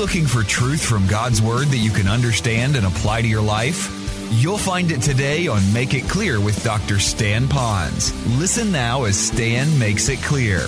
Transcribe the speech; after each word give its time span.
looking 0.00 0.24
for 0.24 0.42
truth 0.42 0.82
from 0.82 1.06
God's 1.06 1.42
Word 1.42 1.66
that 1.66 1.76
you 1.76 1.90
can 1.90 2.08
understand 2.08 2.74
and 2.74 2.86
apply 2.86 3.20
to 3.20 3.28
your 3.28 3.42
life? 3.42 3.94
You'll 4.30 4.56
find 4.56 4.90
it 4.90 5.02
today 5.02 5.46
on 5.46 5.60
Make 5.74 5.92
It 5.92 6.08
Clear 6.08 6.40
with 6.40 6.64
Dr. 6.64 6.98
Stan 6.98 7.48
Ponz. 7.48 8.10
Listen 8.38 8.72
now 8.72 9.04
as 9.04 9.18
Stan 9.18 9.78
makes 9.78 10.08
it 10.08 10.18
clear. 10.22 10.60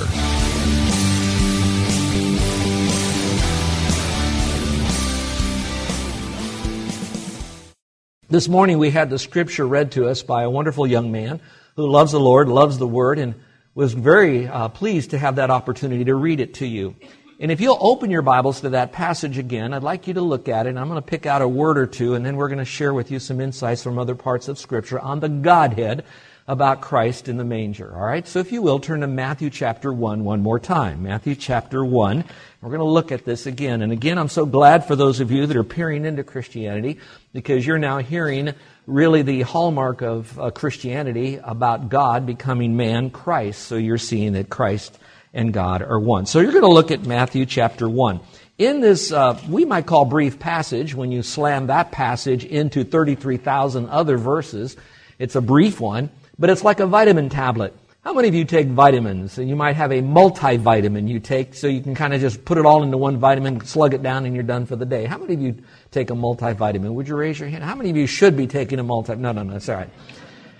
This 8.29 8.49
morning 8.49 8.77
we 8.77 8.91
had 8.91 9.09
the 9.09 9.19
scripture 9.19 9.67
read 9.67 9.93
to 9.93 10.09
us 10.09 10.23
by 10.23 10.43
a 10.43 10.51
wonderful 10.51 10.87
young 10.87 11.11
man 11.11 11.41
who 11.77 11.89
loves 11.89 12.13
the 12.13 12.21
Lord, 12.21 12.51
loves 12.51 12.77
the 12.77 12.87
Word, 12.87 13.19
and 13.19 13.35
was 13.75 13.95
very 13.95 14.47
uh, 14.47 14.69
pleased 14.69 15.13
to 15.13 15.19
have 15.19 15.37
that 15.37 15.51
opportunity 15.51 16.05
to 16.05 16.15
read 16.15 16.39
it 16.39 16.53
to 16.55 16.67
you. 16.67 16.95
And 17.43 17.51
if 17.51 17.61
you'll 17.61 17.79
open 17.81 18.13
your 18.13 18.23
Bibles 18.23 18.61
to 18.61 18.69
that 18.69 18.93
passage 18.93 19.37
again, 19.37 19.75
I'd 19.75 19.83
like 19.83 20.07
you 20.07 20.15
to 20.15 20.21
look 20.21 20.49
at 20.49 20.67
it. 20.67 20.69
And 20.69 20.79
I'm 20.79 20.87
going 20.87 21.03
to 21.03 21.05
pick 21.05 21.27
out 21.27 21.43
a 21.43 21.49
word 21.49 21.77
or 21.77 21.89
two, 21.89 22.15
and 22.15 22.25
then 22.25 22.37
we're 22.37 22.47
going 22.47 22.61
to 22.61 22.65
share 22.65 22.95
with 22.95 23.11
you 23.11 23.19
some 23.19 23.41
insights 23.41 23.83
from 23.83 23.99
other 23.99 24.15
parts 24.15 24.47
of 24.47 24.61
Scripture 24.61 25.01
on 25.01 25.19
the 25.19 25.29
Godhead 25.29 26.05
about 26.47 26.83
Christ 26.83 27.29
in 27.29 27.39
the 27.39 27.45
manger. 27.45 27.93
All 27.97 28.05
right? 28.05 28.29
So 28.29 28.39
if 28.39 28.53
you 28.53 28.63
will, 28.63 28.79
turn 28.79 29.01
to 29.01 29.09
Matthew 29.09 29.51
chapter 29.51 29.93
1 29.93 30.23
one 30.23 30.41
more 30.41 30.61
time. 30.61 31.03
Matthew 31.03 31.35
chapter 31.35 31.85
1. 31.85 32.23
We're 32.61 32.69
going 32.69 32.79
to 32.79 32.85
look 32.85 33.11
at 33.11 33.25
this 33.25 33.45
again. 33.47 33.83
And 33.83 33.91
again, 33.91 34.19
I'm 34.19 34.29
so 34.29 34.47
glad 34.47 34.87
for 34.87 34.95
those 34.95 35.19
of 35.19 35.33
you 35.33 35.45
that 35.45 35.57
are 35.57 35.65
peering 35.65 36.05
into 36.05 36.23
Christianity 36.23 37.01
because 37.33 37.67
you're 37.67 37.77
now 37.77 37.99
hearing 37.99 38.55
really 38.87 39.23
the 39.23 39.43
hallmark 39.43 40.01
of 40.01 40.39
uh, 40.39 40.53
Christianity 40.53 41.41
about 41.43 41.89
God 41.89 42.25
becoming 42.25 42.77
man, 42.77 43.11
Christ. 43.11 43.63
So 43.63 43.75
you're 43.75 43.99
seeing 43.99 44.35
that 44.35 44.49
Christ 44.49 44.97
and 45.35 45.53
God 45.53 45.83
are 45.83 45.99
one. 45.99 46.27
So 46.27 46.41
you're 46.41 46.53
going 46.53 46.63
to 46.63 46.69
look 46.69 46.91
at 46.91 47.07
Matthew 47.07 47.47
chapter 47.47 47.89
1. 47.89 48.21
In 48.59 48.81
this, 48.81 49.13
uh, 49.13 49.41
we 49.49 49.65
might 49.65 49.87
call 49.87 50.05
brief 50.05 50.39
passage, 50.39 50.95
when 50.95 51.11
you 51.11 51.23
slam 51.23 51.69
that 51.69 51.91
passage 51.91 52.45
into 52.45 52.85
33,000 52.85 53.89
other 53.89 54.19
verses, 54.19 54.77
it's 55.19 55.35
a 55.35 55.41
brief 55.41 55.81
one, 55.81 56.11
but 56.39 56.51
it's 56.51 56.63
like 56.63 56.81
a 56.81 56.87
vitamin 56.87 57.29
tablet. 57.29 57.75
How 58.05 58.13
many 58.13 58.27
of 58.27 58.35
you 58.35 58.45
take 58.45 58.67
vitamins? 58.67 59.39
And 59.39 59.49
you 59.49 59.55
might 59.55 59.77
have 59.77 59.93
a 59.93 60.03
multivitamin 60.03 61.09
you 61.09 61.21
take 61.21 61.55
so 61.55 61.69
you 61.69 61.81
can 61.81 61.95
kind 61.95 62.13
of 62.13 62.21
just 62.21 62.45
put 62.45 62.59
it 62.59 62.67
all 62.67 62.83
into 62.83 62.99
one 62.99 63.19
vitamin, 63.19 63.65
slug 63.65 63.95
it 63.95 64.03
down, 64.03 64.27
and 64.27 64.35
you're 64.35 64.43
done 64.43 64.67
for 64.67 64.75
the 64.75 64.85
day. 64.85 65.07
How 65.07 65.19
many 65.19 65.35
of 65.35 65.41
you 65.41 65.63
take 65.93 66.11
a 66.11 66.15
multivitamin? 66.15 66.93
Would 66.95 67.07
you 67.07 67.15
raise 67.15 67.39
your 67.39 67.49
hand? 67.49 67.63
How 67.63 67.77
many 67.77 67.91
of 67.91 67.97
you 67.97 68.09
should 68.09 68.37
be 68.37 68.49
taking 68.49 68.81
a 68.81 68.83
multi? 68.83 69.15
No, 69.15 69.31
no, 69.31 69.45
no, 69.45 69.53
that's 69.53 69.69
all 69.69 69.77
right. 69.77 69.91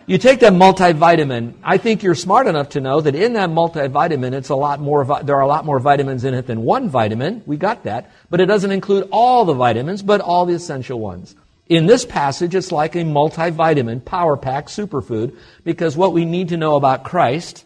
You 0.07 0.19
take 0.19 0.41
that 0.41 0.53
multivitamin. 0.53 1.55
I 1.63 1.79
think 1.79 2.03
you're 2.03 2.17
smart 2.17 2.47
enough 2.47 2.71
to 2.71 2.81
know 2.81 3.01
that 3.01 3.15
in 3.15 3.35
that 3.35 3.51
multivitamin, 3.51 4.33
it's 4.33 4.49
a 4.49 4.57
lot 4.57 4.81
more. 4.81 5.05
There 5.23 5.37
are 5.37 5.43
a 5.43 5.47
lot 5.47 5.65
more 5.65 5.79
vitamins 5.79 6.25
in 6.25 6.35
it 6.35 6.47
than 6.47 6.63
one 6.63 6.89
vitamin. 6.89 7.43
We 7.47 7.57
got 7.57 7.85
that, 7.85 8.11
but 8.29 8.41
it 8.41 8.47
doesn't 8.47 8.73
include 8.73 9.09
all 9.13 9.45
the 9.45 9.55
vitamins, 9.55 10.03
but 10.03 10.21
all 10.21 10.45
the 10.45 10.55
essential 10.55 10.99
ones. 10.99 11.37
In 11.69 11.87
this 11.87 12.05
passage, 12.05 12.55
it's 12.55 12.73
like 12.73 12.97
a 12.97 13.05
multivitamin 13.05 14.05
power 14.05 14.37
pack 14.37 14.67
superfood 14.67 15.37
because 15.65 15.97
what 15.97 16.13
we 16.13 16.25
need 16.25 16.49
to 16.49 16.57
know 16.57 16.75
about 16.77 17.05
Christ, 17.05 17.65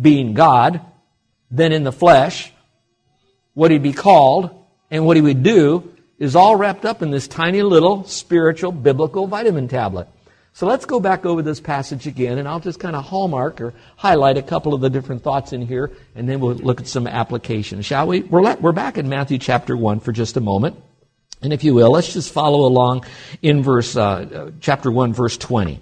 being 0.00 0.32
God, 0.32 0.80
then 1.50 1.72
in 1.72 1.84
the 1.84 1.92
flesh, 1.92 2.50
what 3.52 3.70
he'd 3.70 3.82
be 3.82 3.92
called, 3.92 4.50
and 4.90 5.04
what 5.04 5.16
he 5.16 5.22
would 5.22 5.42
do 5.42 5.92
is 6.18 6.34
all 6.34 6.56
wrapped 6.56 6.86
up 6.86 7.02
in 7.02 7.10
this 7.10 7.28
tiny 7.28 7.62
little 7.62 8.04
spiritual 8.04 8.72
biblical 8.72 9.26
vitamin 9.26 9.68
tablet. 9.68 10.08
So 10.54 10.66
let's 10.66 10.84
go 10.84 11.00
back 11.00 11.24
over 11.24 11.40
this 11.40 11.60
passage 11.60 12.06
again, 12.06 12.36
and 12.36 12.46
I'll 12.46 12.60
just 12.60 12.78
kind 12.78 12.94
of 12.94 13.04
hallmark 13.04 13.60
or 13.60 13.72
highlight 13.96 14.36
a 14.36 14.42
couple 14.42 14.74
of 14.74 14.82
the 14.82 14.90
different 14.90 15.22
thoughts 15.22 15.54
in 15.54 15.62
here, 15.62 15.90
and 16.14 16.28
then 16.28 16.40
we'll 16.40 16.54
look 16.54 16.80
at 16.80 16.86
some 16.86 17.06
applications, 17.06 17.86
shall 17.86 18.06
we? 18.06 18.20
We're, 18.20 18.54
we're 18.56 18.72
back 18.72 18.98
in 18.98 19.08
Matthew 19.08 19.38
chapter 19.38 19.76
1 19.76 20.00
for 20.00 20.12
just 20.12 20.36
a 20.36 20.40
moment. 20.40 20.76
And 21.40 21.52
if 21.52 21.64
you 21.64 21.74
will, 21.74 21.90
let's 21.90 22.12
just 22.12 22.32
follow 22.32 22.66
along 22.66 23.06
in 23.40 23.62
verse, 23.62 23.96
uh, 23.96 24.50
chapter 24.60 24.90
1, 24.90 25.14
verse 25.14 25.38
20. 25.38 25.80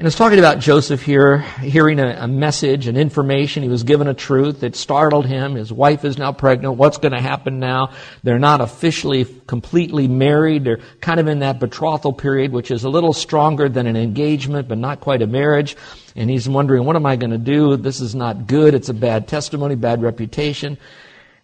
And 0.00 0.06
it's 0.06 0.16
talking 0.16 0.38
about 0.38 0.60
Joseph 0.60 1.02
here, 1.02 1.40
hearing 1.60 2.00
a, 2.00 2.20
a, 2.20 2.26
message, 2.26 2.86
an 2.86 2.96
information. 2.96 3.62
He 3.62 3.68
was 3.68 3.82
given 3.82 4.08
a 4.08 4.14
truth 4.14 4.60
that 4.60 4.74
startled 4.74 5.26
him. 5.26 5.56
His 5.56 5.70
wife 5.70 6.06
is 6.06 6.16
now 6.16 6.32
pregnant. 6.32 6.78
What's 6.78 6.96
going 6.96 7.12
to 7.12 7.20
happen 7.20 7.60
now? 7.60 7.92
They're 8.22 8.38
not 8.38 8.62
officially 8.62 9.26
completely 9.46 10.08
married. 10.08 10.64
They're 10.64 10.80
kind 11.02 11.20
of 11.20 11.26
in 11.26 11.40
that 11.40 11.60
betrothal 11.60 12.14
period, 12.14 12.50
which 12.50 12.70
is 12.70 12.84
a 12.84 12.88
little 12.88 13.12
stronger 13.12 13.68
than 13.68 13.86
an 13.86 13.98
engagement, 13.98 14.68
but 14.68 14.78
not 14.78 15.00
quite 15.00 15.20
a 15.20 15.26
marriage. 15.26 15.76
And 16.16 16.30
he's 16.30 16.48
wondering, 16.48 16.86
what 16.86 16.96
am 16.96 17.04
I 17.04 17.16
going 17.16 17.32
to 17.32 17.36
do? 17.36 17.76
This 17.76 18.00
is 18.00 18.14
not 18.14 18.46
good. 18.46 18.72
It's 18.72 18.88
a 18.88 18.94
bad 18.94 19.28
testimony, 19.28 19.74
bad 19.74 20.00
reputation. 20.00 20.78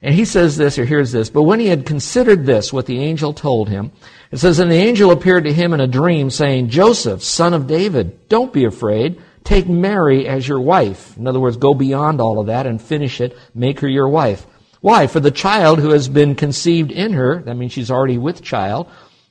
And 0.03 0.15
he 0.15 0.25
says 0.25 0.57
this, 0.57 0.79
or 0.79 0.85
hears 0.85 1.13
this, 1.13 1.31
but 1.31 1.45
when 1.45 1.59
he 1.59 1.67
had 1.67 1.87
considered 1.87 2.45
this, 2.45 2.73
what 2.73 2.87
the 2.87 3.01
angel 3.01 3.33
told 3.33 3.69
him, 3.69 3.93
it 4.31 4.39
says, 4.39 4.59
And 4.59 4.71
the 4.71 4.77
angel 4.77 5.11
appeared 5.11 5.45
to 5.45 5.53
him 5.53 5.73
in 5.73 5.81
a 5.81 5.87
dream, 5.87 6.31
saying, 6.31 6.69
Joseph, 6.69 7.23
son 7.23 7.55
of 7.55 7.67
David, 7.67 8.29
don't 8.29 8.53
be 8.53 8.65
afraid. 8.65 9.21
Take 9.45 9.69
Mary 9.69 10.27
as 10.27 10.47
your 10.47 10.61
wife. 10.61 11.17
In 11.17 11.27
other 11.27 11.41
words, 11.41 11.57
go 11.57 11.73
beyond 11.73 12.21
all 12.21 12.39
of 12.39 12.49
that 12.49 12.67
and 12.67 12.83
finish 12.83 13.21
it. 13.21 13.39
Make 13.55 13.81
her 13.81 13.89
your 13.89 14.09
wife. 14.09 14.47
Why? 14.81 15.07
For 15.07 15.21
the 15.21 15.31
child 15.31 15.79
who 15.79 15.91
has 15.91 16.09
been 16.09 16.35
conceived 16.35 16.93
in 16.93 17.13
her, 17.13 17.43
that 17.43 17.57
means 17.57 17.73
she's 17.73 17.91
already 17.91 18.19
with 18.19 18.43
child, 18.43 18.89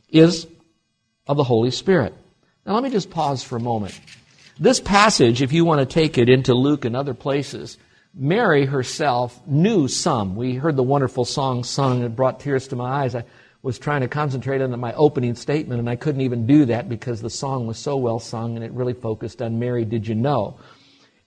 is 0.10 0.48
of 1.28 1.38
the 1.38 1.44
Holy 1.44 1.72
Spirit. 1.72 2.14
Now 2.66 2.74
let 2.74 2.84
me 2.84 2.90
just 2.90 3.10
pause 3.10 3.44
for 3.44 3.58
a 3.58 3.62
moment. 3.62 4.00
This 4.60 4.80
passage, 4.80 5.42
if 5.42 5.52
you 5.52 5.66
want 5.66 5.80
to 5.80 5.94
take 5.94 6.18
it 6.18 6.30
into 6.30 6.54
Luke 6.54 6.86
and 6.86 6.96
other 6.96 7.14
places, 7.14 7.78
Mary 8.18 8.66
herself 8.66 9.46
knew 9.46 9.90
some. 9.90 10.38
We 10.38 10.56
heard 10.56 10.78
the 10.78 10.84
wonderful 10.84 11.26
song 11.26 11.66
sung 11.66 11.98
and 11.98 12.06
it 12.06 12.16
brought 12.16 12.40
tears 12.40 12.66
to 12.70 12.78
my 12.78 13.04
eyes. 13.04 13.14
I 13.14 13.26
was 13.62 13.78
trying 13.78 14.02
to 14.02 14.08
concentrate 14.08 14.62
on 14.62 14.80
my 14.80 14.94
opening 14.94 15.36
statement 15.36 15.80
and 15.80 15.90
I 15.90 15.98
couldn't 15.98 16.22
even 16.22 16.48
do 16.48 16.64
that 16.66 16.88
because 16.88 17.22
the 17.22 17.30
song 17.30 17.68
was 17.68 17.78
so 17.78 17.98
well 17.98 18.20
sung 18.20 18.56
and 18.56 18.64
it 18.64 18.72
really 18.72 18.94
focused 18.94 19.42
on 19.42 19.60
Mary, 19.60 19.84
did 19.84 20.08
you 20.08 20.16
know? 20.16 20.58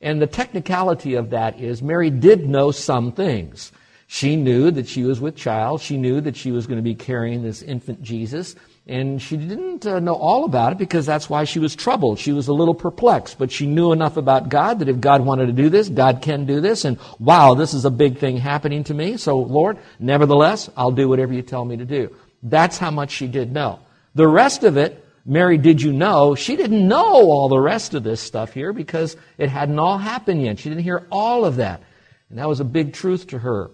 And 0.00 0.22
the 0.22 0.26
technicality 0.26 1.14
of 1.14 1.28
that 1.30 1.60
is 1.60 1.82
Mary 1.82 2.08
did 2.08 2.48
know 2.48 2.70
some 2.70 3.12
things. 3.12 3.70
She 4.06 4.36
knew 4.36 4.70
that 4.70 4.88
she 4.88 5.04
was 5.04 5.20
with 5.20 5.36
child. 5.36 5.82
She 5.82 5.98
knew 5.98 6.22
that 6.22 6.36
she 6.36 6.52
was 6.52 6.66
going 6.66 6.78
to 6.78 6.82
be 6.82 6.94
carrying 6.94 7.42
this 7.42 7.60
infant 7.60 8.00
Jesus. 8.00 8.54
And 8.88 9.20
she 9.20 9.36
didn't 9.36 9.84
uh, 9.84 10.00
know 10.00 10.14
all 10.14 10.44
about 10.46 10.72
it 10.72 10.78
because 10.78 11.04
that's 11.04 11.28
why 11.28 11.44
she 11.44 11.58
was 11.58 11.76
troubled. 11.76 12.18
She 12.18 12.32
was 12.32 12.48
a 12.48 12.54
little 12.54 12.74
perplexed, 12.74 13.38
but 13.38 13.52
she 13.52 13.66
knew 13.66 13.92
enough 13.92 14.16
about 14.16 14.48
God 14.48 14.78
that 14.78 14.88
if 14.88 14.98
God 14.98 15.26
wanted 15.26 15.46
to 15.46 15.52
do 15.52 15.68
this, 15.68 15.90
God 15.90 16.22
can 16.22 16.46
do 16.46 16.62
this. 16.62 16.86
And 16.86 16.98
wow, 17.18 17.52
this 17.52 17.74
is 17.74 17.84
a 17.84 17.90
big 17.90 18.16
thing 18.16 18.38
happening 18.38 18.84
to 18.84 18.94
me. 18.94 19.18
So 19.18 19.40
Lord, 19.40 19.76
nevertheless, 19.98 20.70
I'll 20.74 20.90
do 20.90 21.06
whatever 21.06 21.34
you 21.34 21.42
tell 21.42 21.66
me 21.66 21.76
to 21.76 21.84
do. 21.84 22.16
That's 22.42 22.78
how 22.78 22.90
much 22.90 23.10
she 23.10 23.26
did 23.26 23.52
know. 23.52 23.80
The 24.14 24.26
rest 24.26 24.64
of 24.64 24.78
it, 24.78 25.04
Mary, 25.26 25.58
did 25.58 25.82
you 25.82 25.92
know? 25.92 26.34
She 26.34 26.56
didn't 26.56 26.88
know 26.88 27.30
all 27.30 27.50
the 27.50 27.60
rest 27.60 27.92
of 27.92 28.02
this 28.02 28.22
stuff 28.22 28.54
here 28.54 28.72
because 28.72 29.18
it 29.36 29.50
hadn't 29.50 29.78
all 29.78 29.98
happened 29.98 30.42
yet. 30.42 30.58
She 30.58 30.70
didn't 30.70 30.84
hear 30.84 31.06
all 31.12 31.44
of 31.44 31.56
that. 31.56 31.82
And 32.30 32.38
that 32.38 32.48
was 32.48 32.60
a 32.60 32.64
big 32.64 32.94
truth 32.94 33.26
to 33.28 33.38
her. 33.38 33.70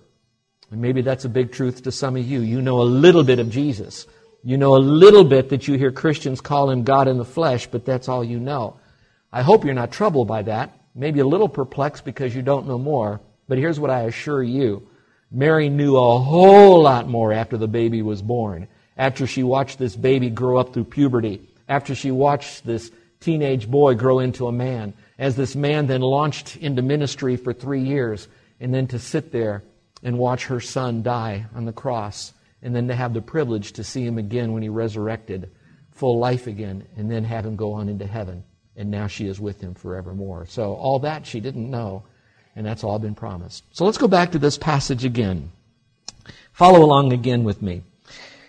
And 0.72 0.80
maybe 0.80 1.02
that's 1.02 1.24
a 1.24 1.28
big 1.28 1.52
truth 1.52 1.84
to 1.84 1.92
some 1.92 2.16
of 2.16 2.26
you. 2.26 2.40
You 2.40 2.60
know 2.60 2.80
a 2.80 2.82
little 2.82 3.22
bit 3.22 3.38
of 3.38 3.48
Jesus. 3.48 4.08
You 4.46 4.58
know 4.58 4.76
a 4.76 4.78
little 4.78 5.24
bit 5.24 5.48
that 5.48 5.66
you 5.66 5.78
hear 5.78 5.90
Christians 5.90 6.42
call 6.42 6.68
him 6.68 6.84
God 6.84 7.08
in 7.08 7.16
the 7.16 7.24
flesh, 7.24 7.66
but 7.66 7.86
that's 7.86 8.10
all 8.10 8.22
you 8.22 8.38
know. 8.38 8.76
I 9.32 9.40
hope 9.40 9.64
you're 9.64 9.72
not 9.72 9.90
troubled 9.90 10.28
by 10.28 10.42
that. 10.42 10.78
Maybe 10.94 11.20
a 11.20 11.26
little 11.26 11.48
perplexed 11.48 12.04
because 12.04 12.36
you 12.36 12.42
don't 12.42 12.68
know 12.68 12.76
more. 12.76 13.22
But 13.48 13.56
here's 13.56 13.80
what 13.80 13.90
I 13.90 14.02
assure 14.02 14.42
you. 14.42 14.86
Mary 15.30 15.70
knew 15.70 15.96
a 15.96 16.18
whole 16.18 16.82
lot 16.82 17.08
more 17.08 17.32
after 17.32 17.56
the 17.56 17.66
baby 17.66 18.02
was 18.02 18.20
born. 18.20 18.68
After 18.98 19.26
she 19.26 19.42
watched 19.42 19.78
this 19.78 19.96
baby 19.96 20.28
grow 20.28 20.58
up 20.58 20.74
through 20.74 20.84
puberty. 20.84 21.40
After 21.66 21.94
she 21.94 22.10
watched 22.10 22.66
this 22.66 22.90
teenage 23.20 23.66
boy 23.66 23.94
grow 23.94 24.18
into 24.18 24.46
a 24.46 24.52
man. 24.52 24.92
As 25.18 25.36
this 25.36 25.56
man 25.56 25.86
then 25.86 26.02
launched 26.02 26.58
into 26.58 26.82
ministry 26.82 27.36
for 27.36 27.54
three 27.54 27.82
years. 27.82 28.28
And 28.60 28.74
then 28.74 28.88
to 28.88 28.98
sit 28.98 29.32
there 29.32 29.62
and 30.02 30.18
watch 30.18 30.44
her 30.44 30.60
son 30.60 31.02
die 31.02 31.46
on 31.54 31.64
the 31.64 31.72
cross 31.72 32.33
and 32.64 32.74
then 32.74 32.88
to 32.88 32.94
have 32.94 33.12
the 33.12 33.20
privilege 33.20 33.72
to 33.74 33.84
see 33.84 34.04
him 34.04 34.16
again 34.18 34.52
when 34.52 34.62
he 34.62 34.70
resurrected, 34.70 35.50
full 35.92 36.18
life 36.18 36.46
again, 36.46 36.84
and 36.96 37.10
then 37.10 37.22
have 37.22 37.44
him 37.44 37.56
go 37.56 37.74
on 37.74 37.90
into 37.90 38.06
heaven. 38.06 38.42
And 38.74 38.90
now 38.90 39.06
she 39.06 39.26
is 39.28 39.38
with 39.38 39.60
him 39.60 39.74
forevermore. 39.74 40.46
So 40.46 40.72
all 40.74 40.98
that 41.00 41.26
she 41.26 41.40
didn't 41.40 41.70
know, 41.70 42.04
and 42.56 42.66
that's 42.66 42.82
all 42.82 42.98
been 42.98 43.14
promised. 43.14 43.64
So 43.72 43.84
let's 43.84 43.98
go 43.98 44.08
back 44.08 44.32
to 44.32 44.38
this 44.38 44.56
passage 44.56 45.04
again. 45.04 45.52
Follow 46.52 46.82
along 46.82 47.12
again 47.12 47.44
with 47.44 47.60
me. 47.60 47.82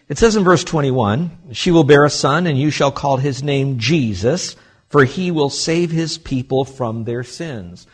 It 0.07 0.17
says 0.17 0.35
in 0.35 0.43
verse 0.43 0.63
21, 0.63 1.51
She 1.51 1.71
will 1.71 1.83
bear 1.83 2.05
a 2.05 2.09
son, 2.09 2.47
and 2.47 2.57
you 2.57 2.71
shall 2.71 2.91
call 2.91 3.17
his 3.17 3.43
name 3.43 3.79
Jesus, 3.79 4.55
for 4.87 5.03
he 5.03 5.29
will 5.29 5.49
save 5.49 5.91
his 5.91 6.17
people 6.17 6.63
from 6.63 7.03
their 7.03 7.23
sins. 7.23 7.85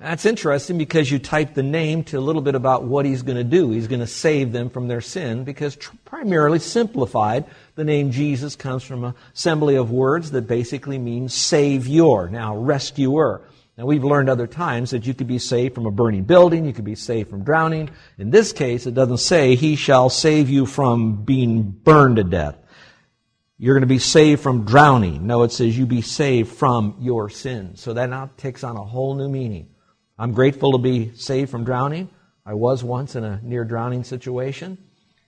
That's 0.00 0.26
interesting 0.26 0.78
because 0.78 1.10
you 1.10 1.18
type 1.18 1.54
the 1.54 1.62
name 1.64 2.04
to 2.04 2.18
a 2.18 2.20
little 2.20 2.40
bit 2.40 2.54
about 2.54 2.84
what 2.84 3.04
he's 3.04 3.22
going 3.22 3.36
to 3.36 3.42
do. 3.42 3.72
He's 3.72 3.88
going 3.88 4.00
to 4.00 4.06
save 4.06 4.52
them 4.52 4.70
from 4.70 4.86
their 4.86 5.00
sin 5.00 5.42
because 5.42 5.74
tr- 5.74 5.96
primarily 6.04 6.60
simplified, 6.60 7.46
the 7.74 7.82
name 7.82 8.12
Jesus 8.12 8.54
comes 8.54 8.84
from 8.84 9.02
an 9.02 9.14
assembly 9.34 9.74
of 9.74 9.90
words 9.90 10.30
that 10.30 10.42
basically 10.42 10.98
means 10.98 11.34
savior. 11.34 12.28
Now, 12.28 12.56
rescuer. 12.56 13.42
Now, 13.76 13.86
we've 13.86 14.04
learned 14.04 14.28
other 14.28 14.46
times 14.46 14.92
that 14.92 15.04
you 15.04 15.14
could 15.14 15.26
be 15.26 15.40
saved 15.40 15.74
from 15.74 15.86
a 15.86 15.90
burning 15.90 16.22
building, 16.22 16.64
you 16.64 16.72
could 16.72 16.84
be 16.84 16.94
saved 16.94 17.30
from 17.30 17.42
drowning. 17.42 17.90
In 18.18 18.30
this 18.30 18.52
case, 18.52 18.86
it 18.86 18.94
doesn't 18.94 19.18
say, 19.18 19.56
He 19.56 19.74
shall 19.74 20.10
save 20.10 20.48
you 20.48 20.64
from 20.64 21.24
being 21.24 21.62
burned 21.62 22.16
to 22.16 22.24
death. 22.24 22.56
You're 23.58 23.74
going 23.74 23.80
to 23.80 23.88
be 23.88 23.98
saved 23.98 24.42
from 24.42 24.64
drowning. 24.64 25.26
No, 25.26 25.42
it 25.42 25.50
says 25.50 25.76
you 25.76 25.86
be 25.86 26.02
saved 26.02 26.52
from 26.52 26.94
your 27.00 27.28
sins. 27.30 27.80
So 27.80 27.94
that 27.94 28.10
now 28.10 28.30
takes 28.36 28.62
on 28.62 28.76
a 28.76 28.84
whole 28.84 29.16
new 29.16 29.28
meaning. 29.28 29.70
I'm 30.18 30.32
grateful 30.32 30.72
to 30.72 30.78
be 30.78 31.14
saved 31.14 31.50
from 31.50 31.62
drowning. 31.62 32.10
I 32.44 32.54
was 32.54 32.82
once 32.82 33.14
in 33.14 33.22
a 33.22 33.40
near 33.42 33.64
drowning 33.64 34.02
situation 34.02 34.76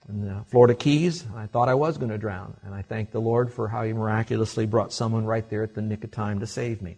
in 0.09 0.27
the 0.27 0.45
Florida 0.49 0.75
Keys. 0.75 1.25
I 1.37 1.47
thought 1.47 1.69
I 1.69 1.75
was 1.75 1.97
going 1.97 2.11
to 2.11 2.19
drown. 2.19 2.57
And 2.65 2.75
I 2.75 2.83
thank 2.83 3.13
the 3.13 3.21
Lord 3.21 3.53
for 3.53 3.69
how 3.69 3.85
He 3.85 3.93
miraculously 3.93 4.67
brought 4.67 4.93
someone 4.93 5.25
right 5.25 5.49
there 5.49 5.63
at 5.63 5.75
the 5.75 5.83
nick 5.83 6.03
of 6.03 6.11
time 6.11 6.41
to 6.41 6.47
save 6.47 6.83
me. 6.83 6.97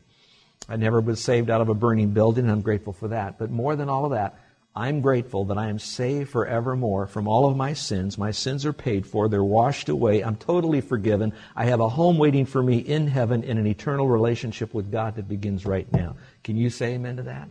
I 0.70 0.76
never 0.76 1.00
was 1.00 1.20
saved 1.20 1.50
out 1.50 1.60
of 1.60 1.68
a 1.68 1.74
burning 1.74 2.12
building, 2.12 2.44
and 2.44 2.52
I'm 2.52 2.62
grateful 2.62 2.94
for 2.94 3.08
that. 3.08 3.38
But 3.38 3.50
more 3.50 3.76
than 3.76 3.90
all 3.90 4.06
of 4.06 4.12
that, 4.12 4.38
I'm 4.74 5.02
grateful 5.02 5.44
that 5.46 5.58
I 5.58 5.68
am 5.68 5.78
saved 5.78 6.30
forevermore 6.30 7.06
from 7.06 7.28
all 7.28 7.46
of 7.46 7.58
my 7.58 7.74
sins. 7.74 8.16
My 8.16 8.30
sins 8.30 8.64
are 8.64 8.72
paid 8.72 9.06
for. 9.06 9.28
They're 9.28 9.44
washed 9.44 9.90
away. 9.90 10.24
I'm 10.24 10.36
totally 10.36 10.80
forgiven. 10.80 11.34
I 11.54 11.66
have 11.66 11.80
a 11.80 11.90
home 11.90 12.16
waiting 12.16 12.46
for 12.46 12.62
me 12.62 12.78
in 12.78 13.06
heaven 13.06 13.42
in 13.44 13.58
an 13.58 13.66
eternal 13.66 14.08
relationship 14.08 14.72
with 14.72 14.90
God 14.90 15.16
that 15.16 15.28
begins 15.28 15.66
right 15.66 15.92
now. 15.92 16.16
Can 16.42 16.56
you 16.56 16.70
say 16.70 16.94
amen 16.94 17.16
to 17.16 17.24
that? 17.24 17.48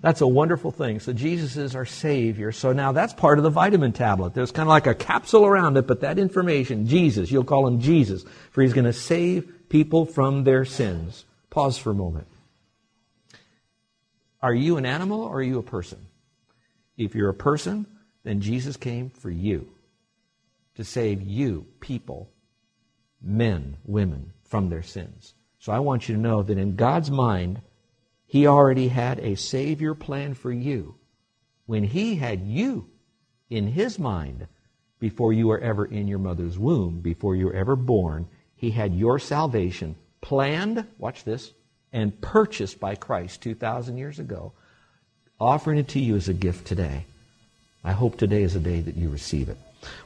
That's 0.00 0.20
a 0.20 0.26
wonderful 0.26 0.70
thing. 0.70 1.00
So 1.00 1.12
Jesus 1.12 1.56
is 1.56 1.74
our 1.74 1.84
Savior. 1.84 2.52
So 2.52 2.72
now 2.72 2.92
that's 2.92 3.12
part 3.12 3.38
of 3.38 3.44
the 3.44 3.50
vitamin 3.50 3.92
tablet. 3.92 4.34
There's 4.34 4.52
kind 4.52 4.66
of 4.66 4.70
like 4.70 4.86
a 4.86 4.94
capsule 4.94 5.44
around 5.44 5.76
it, 5.76 5.86
but 5.86 6.00
that 6.02 6.18
information, 6.18 6.86
Jesus, 6.86 7.30
you'll 7.30 7.44
call 7.44 7.66
him 7.66 7.80
Jesus, 7.80 8.24
for 8.50 8.62
he's 8.62 8.72
going 8.72 8.84
to 8.84 8.92
save 8.92 9.68
people 9.68 10.06
from 10.06 10.44
their 10.44 10.64
sins. 10.64 11.24
Pause 11.50 11.78
for 11.78 11.90
a 11.90 11.94
moment. 11.94 12.28
Are 14.40 14.54
you 14.54 14.76
an 14.76 14.86
animal 14.86 15.22
or 15.22 15.38
are 15.38 15.42
you 15.42 15.58
a 15.58 15.64
person? 15.64 16.06
If 16.96 17.14
you're 17.14 17.30
a 17.30 17.34
person, 17.34 17.86
then 18.22 18.40
Jesus 18.40 18.76
came 18.76 19.10
for 19.10 19.30
you 19.30 19.68
to 20.76 20.84
save 20.84 21.22
you, 21.22 21.66
people, 21.80 22.30
men, 23.20 23.76
women, 23.84 24.32
from 24.44 24.70
their 24.70 24.82
sins. 24.82 25.34
So 25.58 25.72
I 25.72 25.80
want 25.80 26.08
you 26.08 26.14
to 26.14 26.20
know 26.20 26.42
that 26.42 26.56
in 26.56 26.76
God's 26.76 27.10
mind, 27.10 27.60
He 28.28 28.46
already 28.46 28.88
had 28.88 29.18
a 29.20 29.36
Savior 29.36 29.94
plan 29.94 30.34
for 30.34 30.52
you 30.52 30.94
when 31.64 31.82
He 31.82 32.16
had 32.16 32.46
you 32.46 32.90
in 33.48 33.66
His 33.68 33.98
mind 33.98 34.46
before 35.00 35.32
you 35.32 35.48
were 35.48 35.58
ever 35.58 35.86
in 35.86 36.06
your 36.06 36.18
mother's 36.18 36.58
womb, 36.58 37.00
before 37.00 37.34
you 37.34 37.46
were 37.46 37.54
ever 37.54 37.74
born. 37.74 38.28
He 38.54 38.70
had 38.70 38.94
your 38.94 39.18
salvation 39.18 39.96
planned, 40.20 40.84
watch 40.98 41.24
this, 41.24 41.52
and 41.90 42.20
purchased 42.20 42.78
by 42.78 42.96
Christ 42.96 43.40
2,000 43.40 43.96
years 43.96 44.18
ago, 44.18 44.52
offering 45.40 45.78
it 45.78 45.88
to 45.88 46.00
you 46.00 46.14
as 46.14 46.28
a 46.28 46.34
gift 46.34 46.66
today. 46.66 47.06
I 47.82 47.92
hope 47.92 48.18
today 48.18 48.42
is 48.42 48.54
a 48.54 48.60
day 48.60 48.80
that 48.80 48.96
you 48.96 49.08
receive 49.08 49.48
it. 49.48 49.56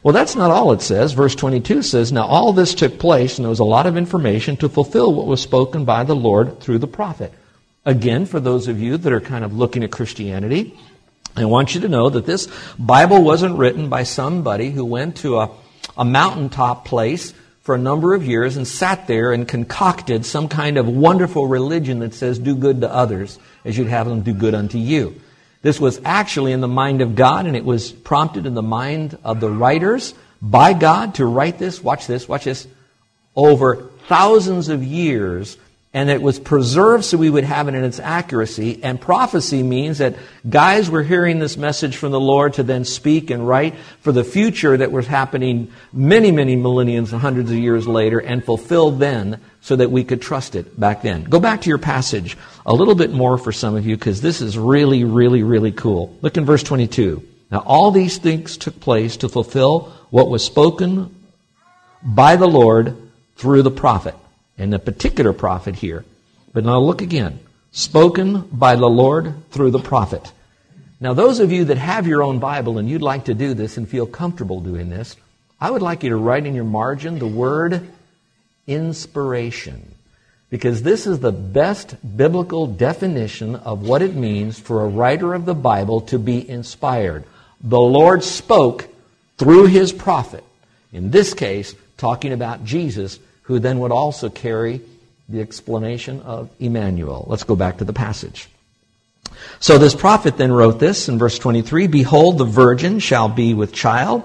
Well, 0.05 0.15
that's 0.15 0.37
not 0.37 0.53
all 0.53 0.71
it 0.71 0.83
says. 0.83 1.13
Verse 1.13 1.35
22 1.35 1.83
says, 1.83 2.13
Now 2.13 2.27
all 2.27 2.53
this 2.53 2.75
took 2.75 3.01
place, 3.01 3.37
and 3.39 3.45
there 3.45 3.51
was 3.51 3.59
a 3.59 3.65
lot 3.65 3.87
of 3.87 3.97
information 3.97 4.57
to 4.59 4.69
fulfill 4.69 5.13
what 5.13 5.27
was 5.27 5.41
spoken 5.41 5.85
by 5.85 6.05
the 6.05 6.15
Lord 6.15 6.61
through 6.61 6.79
the 6.79 6.87
prophet. 6.87 7.33
Again, 7.85 8.27
for 8.27 8.39
those 8.39 8.69
of 8.69 8.81
you 8.81 8.97
that 8.97 9.13
are 9.13 9.21
kind 9.21 9.45
of 9.45 9.57
looking 9.57 9.83
at 9.83 9.91
Christianity, 9.91 10.79
I 11.35 11.47
want 11.47 11.75
you 11.75 11.81
to 11.81 11.89
know 11.89 12.11
that 12.11 12.27
this 12.27 12.49
Bible 12.79 13.23
wasn't 13.23 13.59
written 13.59 13.89
by 13.89 14.05
somebody 14.05 14.71
who 14.71 14.85
went 14.85 15.17
to 15.19 15.41
a, 15.41 15.51
a 15.97 16.05
mountaintop 16.05 16.85
place 16.85 17.35
for 17.63 17.75
a 17.75 17.79
number 17.79 18.15
of 18.15 18.25
years 18.27 18.57
and 18.57 18.69
sat 18.69 19.07
there 19.07 19.33
and 19.33 19.49
concocted 19.49 20.27
some 20.27 20.49
kind 20.49 20.79
of 20.79 20.87
wonderful 20.87 21.47
religion 21.47 22.01
that 22.01 22.15
says, 22.15 22.39
do 22.39 22.55
good 22.55 22.83
to 22.83 22.93
others 22.93 23.39
as 23.65 23.79
you'd 23.79 23.89
have 23.89 24.07
them 24.07 24.23
do 24.23 24.35
good 24.35 24.55
unto 24.55 24.79
you. 24.79 25.21
This 25.63 25.81
was 25.81 26.01
actually 26.05 26.53
in 26.53 26.61
the 26.61 26.69
mind 26.69 27.03
of 27.03 27.15
God, 27.15 27.47
and 27.47 27.57
it 27.57 27.65
was 27.65 27.93
prompted 27.93 28.47
in 28.47 28.55
the 28.55 28.63
mind 28.63 29.17
of 29.25 29.41
the 29.41 29.49
writers 29.49 30.13
by 30.41 30.73
God 30.73 31.15
to 31.17 31.25
write 31.25 31.59
this. 31.59 31.83
Watch 31.83 32.07
this, 32.09 32.29
watch 32.29 32.45
this. 32.45 32.67
Over 33.35 33.89
thousands 34.09 34.69
of 34.69 34.83
years 34.83 35.57
and 35.95 36.09
it 36.09 36.23
was 36.23 36.39
preserved 36.39 37.05
so 37.05 37.19
we 37.19 37.29
would 37.29 37.45
have 37.45 37.69
it 37.69 37.75
in 37.75 37.85
its 37.85 38.01
accuracy. 38.01 38.83
And 38.83 38.99
prophecy 38.99 39.63
means 39.63 39.99
that 39.99 40.17
guys 40.49 40.89
were 40.89 41.03
hearing 41.03 41.39
this 41.39 41.59
message 41.59 41.97
from 41.97 42.13
the 42.13 42.21
Lord 42.21 42.55
to 42.55 42.63
then 42.63 42.87
speak 42.87 43.29
and 43.29 43.47
write 43.47 43.75
for 44.01 44.11
the 44.11 44.25
future 44.25 44.75
that 44.75 44.91
was 44.91 45.07
happening 45.07 45.71
many, 45.93 46.33
many 46.33 46.57
millenniums 46.57 47.13
and 47.13 47.21
hundreds 47.21 47.51
of 47.51 47.59
years 47.59 47.87
later 47.87 48.19
and 48.19 48.43
fulfilled 48.43 49.01
then 49.01 49.39
so 49.61 49.77
that 49.77 49.91
we 49.91 50.03
could 50.03 50.23
trust 50.23 50.55
it 50.55 50.81
back 50.81 51.03
then. 51.03 51.25
Go 51.25 51.39
back 51.39 51.61
to 51.63 51.69
your 51.69 51.79
passage 51.79 52.39
a 52.65 52.73
little 52.73 52.95
bit 52.95 53.13
more 53.13 53.37
for 53.37 53.53
some 53.53 53.77
of 53.77 53.87
you 53.87 53.95
because 53.95 54.23
this 54.23 54.41
is 54.41 54.57
really, 54.57 55.05
really, 55.05 55.43
really 55.43 55.73
cool. 55.73 56.17
Look 56.23 56.39
in 56.39 56.47
verse 56.47 56.63
22. 56.63 57.23
Now 57.51 57.59
all 57.67 57.91
these 57.91 58.17
things 58.17 58.57
took 58.57 58.81
place 58.81 59.19
to 59.19 59.29
fulfill 59.29 59.93
what 60.09 60.31
was 60.31 60.43
spoken 60.43 61.15
by 62.03 62.37
the 62.37 62.49
Lord 62.49 62.97
through 63.37 63.63
the 63.63 63.71
prophet 63.71 64.15
and 64.63 64.73
a 64.73 64.79
particular 64.79 65.33
prophet 65.33 65.75
here. 65.75 66.05
But 66.53 66.65
now 66.65 66.79
look 66.79 67.03
again. 67.03 67.41
Spoken 67.73 68.43
by 68.53 68.77
the 68.77 68.89
Lord 68.89 69.35
through 69.51 69.73
the 69.73 69.79
prophet. 69.81 70.33
Now, 71.01 71.15
those 71.15 71.41
of 71.41 71.51
you 71.51 71.65
that 71.65 71.79
have 71.79 72.07
your 72.07 72.23
own 72.23 72.39
Bible 72.39 72.79
and 72.79 72.89
you'd 72.89 73.03
like 73.03 73.25
to 73.25 73.35
do 73.35 73.55
this 73.55 73.77
and 73.77 73.89
feel 73.89 74.07
comfortable 74.07 74.61
doing 74.61 74.89
this, 74.89 75.17
I 75.61 75.71
would 75.71 75.83
like 75.83 76.05
you 76.05 76.11
to 76.11 76.17
write 76.17 76.47
in 76.47 76.55
your 76.55 76.65
margin 76.65 77.19
the 77.19 77.27
word 77.27 77.91
inspiration. 78.69 79.95
Because 80.49 80.83
this 80.83 81.07
is 81.07 81.19
the 81.19 81.33
best 81.33 81.97
biblical 82.17 82.67
definition 82.67 83.57
of 83.57 83.83
what 83.83 84.03
it 84.03 84.15
means 84.15 84.61
for 84.61 84.85
a 84.85 84.89
writer 84.89 85.35
of 85.35 85.45
the 85.45 85.55
Bible 85.55 86.03
to 86.03 86.19
be 86.19 86.49
inspired. 86.49 87.25
The 87.63 87.81
Lord 87.81 88.23
spoke 88.23 88.87
through 89.39 89.67
his 89.67 89.93
prophet. 89.93 90.45
In 90.93 91.11
this 91.11 91.35
case, 91.35 91.75
talking 91.97 92.33
about 92.33 92.65
Jesus 92.65 93.19
who 93.43 93.59
then 93.59 93.79
would 93.81 93.93
also 93.93 94.29
carry 94.29 94.81
the 95.29 95.41
explanation 95.41 96.21
of 96.23 96.51
Emmanuel. 96.59 97.25
Let's 97.29 97.45
go 97.45 97.57
back 97.57 97.79
to 97.79 97.85
the 97.85 97.93
passage. 97.93 98.49
So 99.61 99.79
this 99.79 99.95
prophet 99.95 100.37
then 100.37 100.53
wrote 100.53 100.79
this 100.79 101.09
in 101.09 101.19
verse 101.19 101.39
23 101.39 101.87
Behold, 101.87 102.39
the 102.39 102.45
virgin 102.45 102.99
shall 102.99 103.29
be 103.29 103.55
with 103.55 103.73
child. 103.73 104.25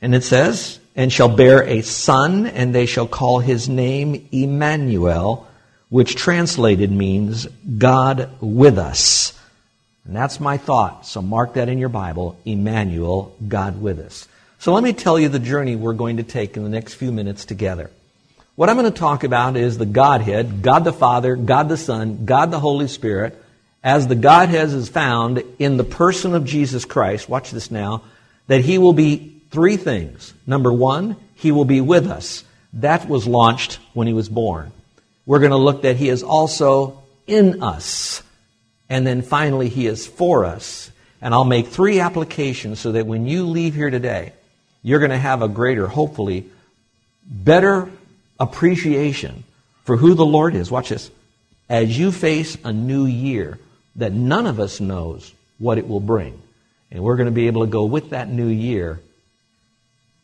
And 0.00 0.14
it 0.14 0.22
says, 0.22 0.78
And 0.94 1.12
shall 1.12 1.28
bear 1.28 1.64
a 1.64 1.82
son, 1.82 2.46
and 2.46 2.74
they 2.74 2.86
shall 2.86 3.08
call 3.08 3.40
his 3.40 3.68
name 3.68 4.28
Emmanuel, 4.30 5.46
which 5.88 6.14
translated 6.14 6.92
means 6.92 7.46
God 7.78 8.30
with 8.40 8.78
us. 8.78 9.38
And 10.04 10.14
that's 10.14 10.40
my 10.40 10.56
thought. 10.56 11.04
So 11.06 11.20
mark 11.20 11.54
that 11.54 11.68
in 11.68 11.78
your 11.78 11.88
Bible 11.88 12.38
Emmanuel, 12.44 13.36
God 13.46 13.80
with 13.80 13.98
us. 13.98 14.28
So 14.58 14.72
let 14.72 14.82
me 14.82 14.92
tell 14.92 15.18
you 15.18 15.28
the 15.28 15.38
journey 15.38 15.76
we're 15.76 15.92
going 15.92 16.16
to 16.16 16.22
take 16.22 16.56
in 16.56 16.62
the 16.62 16.68
next 16.68 16.94
few 16.94 17.12
minutes 17.12 17.44
together. 17.44 17.90
What 18.58 18.68
I'm 18.68 18.76
going 18.76 18.92
to 18.92 18.98
talk 18.98 19.22
about 19.22 19.56
is 19.56 19.78
the 19.78 19.86
Godhead, 19.86 20.62
God 20.62 20.82
the 20.82 20.92
Father, 20.92 21.36
God 21.36 21.68
the 21.68 21.76
Son, 21.76 22.24
God 22.24 22.50
the 22.50 22.58
Holy 22.58 22.88
Spirit, 22.88 23.40
as 23.84 24.08
the 24.08 24.16
Godhead 24.16 24.70
is 24.70 24.88
found 24.88 25.44
in 25.60 25.76
the 25.76 25.84
person 25.84 26.34
of 26.34 26.44
Jesus 26.44 26.84
Christ. 26.84 27.28
Watch 27.28 27.52
this 27.52 27.70
now. 27.70 28.02
That 28.48 28.62
He 28.62 28.78
will 28.78 28.94
be 28.94 29.42
three 29.52 29.76
things. 29.76 30.34
Number 30.44 30.72
one, 30.72 31.14
He 31.36 31.52
will 31.52 31.66
be 31.66 31.80
with 31.80 32.08
us. 32.08 32.42
That 32.72 33.08
was 33.08 33.28
launched 33.28 33.78
when 33.94 34.08
He 34.08 34.12
was 34.12 34.28
born. 34.28 34.72
We're 35.24 35.38
going 35.38 35.52
to 35.52 35.56
look 35.56 35.82
that 35.82 35.94
He 35.94 36.08
is 36.08 36.24
also 36.24 37.00
in 37.28 37.62
us. 37.62 38.24
And 38.90 39.06
then 39.06 39.22
finally, 39.22 39.68
He 39.68 39.86
is 39.86 40.04
for 40.04 40.44
us. 40.44 40.90
And 41.22 41.32
I'll 41.32 41.44
make 41.44 41.68
three 41.68 42.00
applications 42.00 42.80
so 42.80 42.90
that 42.90 43.06
when 43.06 43.24
you 43.24 43.46
leave 43.46 43.76
here 43.76 43.90
today, 43.90 44.32
you're 44.82 44.98
going 44.98 45.12
to 45.12 45.16
have 45.16 45.42
a 45.42 45.48
greater, 45.48 45.86
hopefully, 45.86 46.50
better 47.24 47.88
appreciation 48.38 49.44
for 49.84 49.96
who 49.96 50.14
the 50.14 50.24
Lord 50.24 50.54
is. 50.54 50.70
Watch 50.70 50.90
this. 50.90 51.10
As 51.68 51.98
you 51.98 52.12
face 52.12 52.56
a 52.64 52.72
new 52.72 53.04
year 53.06 53.58
that 53.96 54.12
none 54.12 54.46
of 54.46 54.60
us 54.60 54.80
knows 54.80 55.32
what 55.58 55.78
it 55.78 55.88
will 55.88 56.00
bring. 56.00 56.40
And 56.90 57.02
we're 57.02 57.16
going 57.16 57.26
to 57.26 57.32
be 57.32 57.48
able 57.48 57.64
to 57.64 57.70
go 57.70 57.84
with 57.84 58.10
that 58.10 58.28
new 58.30 58.46
year 58.46 59.00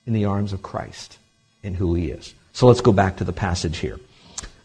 in 0.07 0.13
the 0.13 0.27
arms 0.27 0.53
of 0.53 0.63
Christ 0.63 1.19
and 1.63 1.77
who 1.77 1.95
he 1.95 2.11
is. 2.11 2.33
So 2.53 2.67
let's 2.67 2.81
go 2.81 2.93
back 2.93 3.17
to 3.17 3.25
the 3.25 3.33
passage 3.33 3.79
here. 3.79 3.99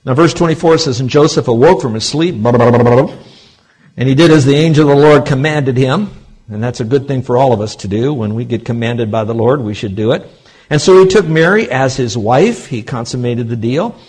Now, 0.05 0.13
verse 0.13 0.33
24 0.33 0.77
says, 0.77 0.99
And 1.01 1.09
Joseph 1.09 1.47
awoke 1.47 1.81
from 1.81 1.95
his 1.95 2.05
sleep, 2.05 2.35
and 2.35 4.07
he 4.07 4.15
did 4.15 4.31
as 4.31 4.45
the 4.45 4.55
angel 4.55 4.89
of 4.89 4.95
the 4.95 5.03
Lord 5.03 5.25
commanded 5.25 5.75
him. 5.75 6.11
And 6.49 6.63
that's 6.63 6.79
a 6.79 6.85
good 6.85 7.07
thing 7.07 7.21
for 7.21 7.37
all 7.37 7.51
of 7.51 7.61
us 7.61 7.75
to 7.77 7.87
do. 7.87 8.13
When 8.13 8.33
we 8.33 8.45
get 8.45 8.65
commanded 8.65 9.11
by 9.11 9.23
the 9.23 9.33
Lord, 9.33 9.61
we 9.61 9.73
should 9.73 9.95
do 9.95 10.13
it. 10.13 10.25
And 10.69 10.79
so 10.79 11.01
he 11.01 11.07
took 11.07 11.25
Mary 11.25 11.69
as 11.69 11.97
his 11.97 12.17
wife. 12.17 12.67
He 12.67 12.83
consummated 12.83 13.49
the 13.49 13.55
deal. 13.55 13.99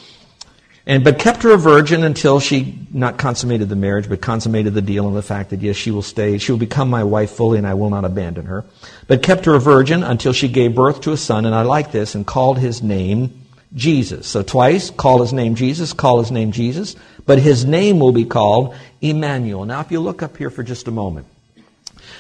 And, 0.87 1.05
but 1.05 1.19
kept 1.19 1.43
her 1.43 1.53
a 1.53 1.59
virgin 1.59 2.03
until 2.03 2.41
she 2.41 2.87
not 2.91 3.19
consummated 3.19 3.69
the 3.69 3.77
marriage, 3.77 4.09
but 4.09 4.21
consummated 4.21 4.75
the 4.75 4.83
deal 4.83 5.07
and 5.07 5.17
the 5.17 5.23
fact 5.23 5.51
that 5.51 5.61
yes, 5.61 5.77
she 5.77 5.91
will 5.91 6.03
stay, 6.03 6.39
she 6.39 6.53
will 6.53 6.59
become 6.59 6.91
my 6.91 7.05
wife 7.05 7.31
fully 7.31 7.59
and 7.59 7.67
I 7.67 7.75
will 7.75 7.91
not 7.91 8.05
abandon 8.05 8.47
her. 8.47 8.65
But 9.07 9.23
kept 9.23 9.45
her 9.45 9.55
a 9.55 9.61
virgin 9.61 10.03
until 10.03 10.33
she 10.33 10.49
gave 10.49 10.75
birth 10.75 11.03
to 11.03 11.13
a 11.13 11.17
son, 11.17 11.45
and 11.45 11.55
I 11.55 11.63
like 11.63 11.93
this, 11.93 12.15
and 12.15 12.27
called 12.27 12.59
his 12.59 12.83
name 12.83 13.41
Jesus. 13.75 14.27
So 14.27 14.43
twice, 14.43 14.91
call 14.91 15.21
his 15.21 15.33
name 15.33 15.55
Jesus, 15.55 15.93
call 15.93 16.19
his 16.21 16.33
name 16.33 16.51
Jesus, 16.51 16.97
but 17.27 17.39
his 17.39 17.65
name 17.65 18.01
will 18.01 18.13
be 18.13 18.25
called 18.25 18.75
Emmanuel. 19.01 19.65
Now, 19.67 19.81
if 19.81 19.93
you 19.93 20.01
look 20.01 20.23
up 20.23 20.37
here 20.37 20.51
for 20.51 20.63
just 20.63 20.89
a 20.89 20.91
moment, 20.91 21.27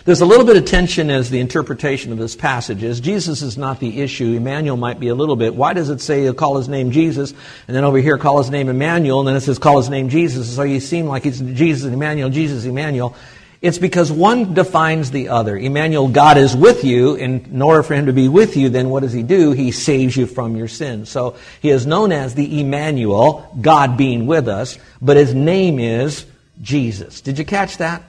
there's 0.04 0.20
a 0.20 0.26
little 0.26 0.46
bit 0.46 0.56
of 0.56 0.64
tension 0.64 1.10
as 1.10 1.30
the 1.30 1.40
interpretation 1.40 2.12
of 2.12 2.18
this 2.18 2.36
passage 2.36 2.82
is. 2.82 3.00
Jesus 3.00 3.42
is 3.42 3.58
not 3.58 3.80
the 3.80 4.00
issue. 4.00 4.34
Emmanuel 4.34 4.76
might 4.76 5.00
be 5.00 5.08
a 5.08 5.14
little 5.14 5.36
bit. 5.36 5.54
Why 5.54 5.72
does 5.72 5.90
it 5.90 6.00
say 6.00 6.32
call 6.32 6.56
his 6.56 6.68
name 6.68 6.90
Jesus, 6.90 7.32
and 7.66 7.76
then 7.76 7.84
over 7.84 7.98
here 7.98 8.18
call 8.18 8.38
his 8.38 8.50
name 8.50 8.68
Emmanuel, 8.68 9.20
and 9.20 9.28
then 9.28 9.36
it 9.36 9.40
says 9.40 9.58
call 9.58 9.78
his 9.78 9.90
name 9.90 10.08
Jesus? 10.08 10.54
So 10.54 10.62
you 10.62 10.80
seem 10.80 11.06
like 11.06 11.26
it's 11.26 11.40
Jesus 11.40 11.84
and 11.84 11.94
Emmanuel, 11.94 12.30
Jesus, 12.30 12.64
Emmanuel. 12.64 13.14
It's 13.62 13.78
because 13.78 14.10
one 14.10 14.54
defines 14.54 15.10
the 15.10 15.28
other. 15.28 15.54
Emmanuel, 15.54 16.08
God 16.08 16.38
is 16.38 16.56
with 16.56 16.82
you, 16.82 17.16
and 17.16 17.46
in 17.46 17.60
order 17.60 17.82
for 17.82 17.94
him 17.94 18.06
to 18.06 18.12
be 18.12 18.26
with 18.26 18.56
you, 18.56 18.70
then 18.70 18.88
what 18.88 19.00
does 19.00 19.12
he 19.12 19.22
do? 19.22 19.52
He 19.52 19.70
saves 19.70 20.16
you 20.16 20.24
from 20.26 20.56
your 20.56 20.68
sins. 20.68 21.10
So 21.10 21.36
he 21.60 21.68
is 21.68 21.86
known 21.86 22.10
as 22.10 22.34
the 22.34 22.60
Emmanuel, 22.60 23.54
God 23.60 23.98
being 23.98 24.26
with 24.26 24.48
us, 24.48 24.78
but 25.02 25.18
his 25.18 25.34
name 25.34 25.78
is 25.78 26.24
Jesus. 26.62 27.20
Did 27.20 27.38
you 27.38 27.44
catch 27.44 27.76
that? 27.78 28.02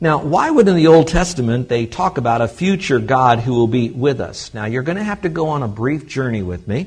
Now, 0.00 0.22
why 0.22 0.50
would 0.50 0.68
in 0.68 0.76
the 0.76 0.88
Old 0.88 1.08
Testament 1.08 1.68
they 1.68 1.86
talk 1.86 2.18
about 2.18 2.40
a 2.40 2.48
future 2.48 2.98
God 2.98 3.40
who 3.40 3.54
will 3.54 3.66
be 3.66 3.90
with 3.90 4.20
us? 4.20 4.52
Now, 4.52 4.66
you're 4.66 4.82
going 4.82 4.98
to 4.98 5.04
have 5.04 5.22
to 5.22 5.28
go 5.28 5.48
on 5.48 5.62
a 5.62 5.68
brief 5.68 6.06
journey 6.06 6.42
with 6.42 6.68
me, 6.68 6.86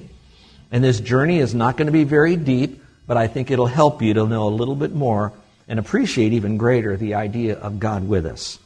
and 0.71 0.83
this 0.83 0.99
journey 0.99 1.39
is 1.39 1.55
not 1.55 1.77
going 1.77 1.87
to 1.87 1.91
be 1.91 2.03
very 2.03 2.35
deep, 2.35 2.83
but 3.07 3.17
I 3.17 3.27
think 3.27 3.49
it'll 3.49 3.65
help 3.65 4.01
you 4.01 4.13
to 4.13 4.27
know 4.27 4.47
a 4.47 4.49
little 4.49 4.75
bit 4.75 4.93
more 4.93 5.33
and 5.67 5.79
appreciate 5.79 6.33
even 6.33 6.57
greater 6.57 6.97
the 6.97 7.15
idea 7.15 7.57
of 7.57 7.79
God 7.79 8.07
with 8.07 8.25
us. 8.25 8.59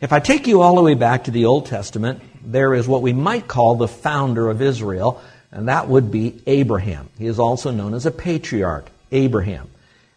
If 0.00 0.12
I 0.12 0.18
take 0.18 0.46
you 0.46 0.60
all 0.60 0.74
the 0.74 0.82
way 0.82 0.94
back 0.94 1.24
to 1.24 1.30
the 1.30 1.44
Old 1.44 1.66
Testament, 1.66 2.20
there 2.44 2.74
is 2.74 2.88
what 2.88 3.02
we 3.02 3.12
might 3.12 3.46
call 3.46 3.76
the 3.76 3.86
founder 3.86 4.50
of 4.50 4.60
Israel, 4.60 5.22
and 5.52 5.68
that 5.68 5.88
would 5.88 6.10
be 6.10 6.40
Abraham. 6.46 7.08
He 7.18 7.26
is 7.26 7.38
also 7.38 7.70
known 7.70 7.94
as 7.94 8.06
a 8.06 8.10
patriarch, 8.10 8.90
Abraham. 9.12 9.68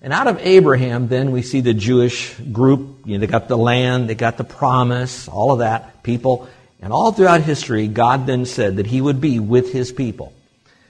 And 0.06 0.14
out 0.14 0.28
of 0.28 0.38
Abraham, 0.46 1.08
then 1.08 1.32
we 1.32 1.42
see 1.42 1.62
the 1.62 1.74
Jewish 1.74 2.36
group. 2.36 3.00
You 3.06 3.18
know, 3.18 3.22
they 3.22 3.26
got 3.26 3.48
the 3.48 3.58
land, 3.58 4.08
they 4.08 4.14
got 4.14 4.38
the 4.38 4.44
promise, 4.44 5.28
all 5.28 5.52
of 5.52 5.60
that, 5.60 6.04
people. 6.04 6.48
And 6.80 6.94
all 6.94 7.12
throughout 7.12 7.42
history, 7.42 7.88
God 7.88 8.28
then 8.28 8.46
said 8.46 8.76
that 8.76 8.86
He 8.86 9.02
would 9.02 9.20
be 9.20 9.40
with 9.40 9.74
His 9.74 9.92
people. 9.92 10.32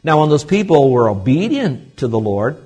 Now, 0.04 0.20
when 0.20 0.28
those 0.28 0.44
people 0.44 0.92
were 0.92 1.08
obedient 1.08 1.96
to 2.00 2.10
the 2.10 2.20
Lord, 2.20 2.58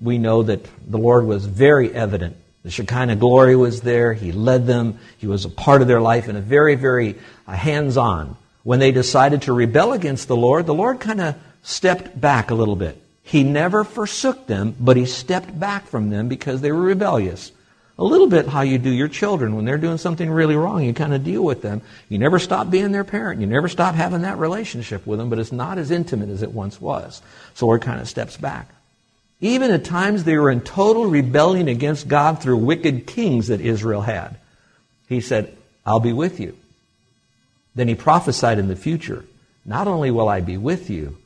we 0.00 0.16
know 0.16 0.42
that 0.44 0.66
the 0.90 0.96
Lord 0.96 1.26
was 1.26 1.44
very 1.44 1.92
evident. 1.92 2.38
The 2.62 2.70
Shekinah 2.70 3.16
glory 3.16 3.54
was 3.54 3.82
there. 3.82 4.14
He 4.14 4.32
led 4.32 4.66
them. 4.66 5.00
He 5.18 5.26
was 5.26 5.44
a 5.44 5.50
part 5.50 5.82
of 5.82 5.88
their 5.88 6.00
life 6.00 6.26
in 6.26 6.36
a 6.36 6.40
very, 6.40 6.74
very 6.74 7.18
uh, 7.46 7.52
hands 7.52 7.98
on. 7.98 8.34
When 8.62 8.78
they 8.78 8.92
decided 8.92 9.42
to 9.42 9.52
rebel 9.52 9.92
against 9.92 10.26
the 10.26 10.36
Lord, 10.36 10.64
the 10.64 10.72
Lord 10.72 11.00
kind 11.00 11.20
of 11.20 11.34
stepped 11.62 12.18
back 12.18 12.50
a 12.50 12.54
little 12.54 12.76
bit. 12.76 12.98
He 13.28 13.44
never 13.44 13.84
forsook 13.84 14.46
them, 14.46 14.74
but 14.80 14.96
he 14.96 15.04
stepped 15.04 15.60
back 15.60 15.86
from 15.86 16.08
them 16.08 16.28
because 16.28 16.62
they 16.62 16.72
were 16.72 16.80
rebellious. 16.80 17.52
A 17.98 18.02
little 18.02 18.26
bit 18.26 18.48
how 18.48 18.62
you 18.62 18.78
do 18.78 18.88
your 18.88 19.08
children 19.08 19.54
when 19.54 19.66
they're 19.66 19.76
doing 19.76 19.98
something 19.98 20.30
really 20.30 20.56
wrong. 20.56 20.82
You 20.82 20.94
kind 20.94 21.12
of 21.12 21.24
deal 21.24 21.44
with 21.44 21.60
them. 21.60 21.82
You 22.08 22.16
never 22.16 22.38
stop 22.38 22.70
being 22.70 22.90
their 22.90 23.04
parent. 23.04 23.42
You 23.42 23.46
never 23.46 23.68
stop 23.68 23.94
having 23.94 24.22
that 24.22 24.38
relationship 24.38 25.06
with 25.06 25.18
them, 25.18 25.28
but 25.28 25.38
it's 25.38 25.52
not 25.52 25.76
as 25.76 25.90
intimate 25.90 26.30
as 26.30 26.40
it 26.40 26.52
once 26.52 26.80
was. 26.80 27.20
So 27.52 27.70
it 27.74 27.82
kind 27.82 28.00
of 28.00 28.08
steps 28.08 28.38
back. 28.38 28.70
Even 29.42 29.72
at 29.72 29.84
times 29.84 30.24
they 30.24 30.38
were 30.38 30.50
in 30.50 30.62
total 30.62 31.04
rebellion 31.04 31.68
against 31.68 32.08
God 32.08 32.40
through 32.40 32.56
wicked 32.56 33.06
kings 33.06 33.48
that 33.48 33.60
Israel 33.60 34.00
had. 34.00 34.38
He 35.06 35.20
said, 35.20 35.54
I'll 35.84 36.00
be 36.00 36.14
with 36.14 36.40
you. 36.40 36.56
Then 37.74 37.88
he 37.88 37.94
prophesied 37.94 38.58
in 38.58 38.68
the 38.68 38.74
future, 38.74 39.26
not 39.66 39.86
only 39.86 40.10
will 40.10 40.30
I 40.30 40.40
be 40.40 40.56
with 40.56 40.88
you, 40.88 41.18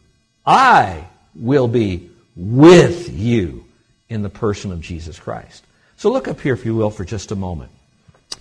I 0.45 1.07
will 1.35 1.69
be 1.69 2.11
with 2.37 3.13
you 3.13 3.65
in 4.09 4.23
the 4.23 4.31
person 4.31 4.73
of 4.73 4.81
Jesus 4.81 5.19
Christ. 5.19 5.65
So 5.97 6.11
look 6.11 6.29
up 6.29 6.41
here, 6.41 6.55
if 6.55 6.65
you 6.65 6.75
will, 6.75 6.91
for 6.91 7.05
just 7.05 7.33
a 7.33 7.37
moment. 7.37 7.71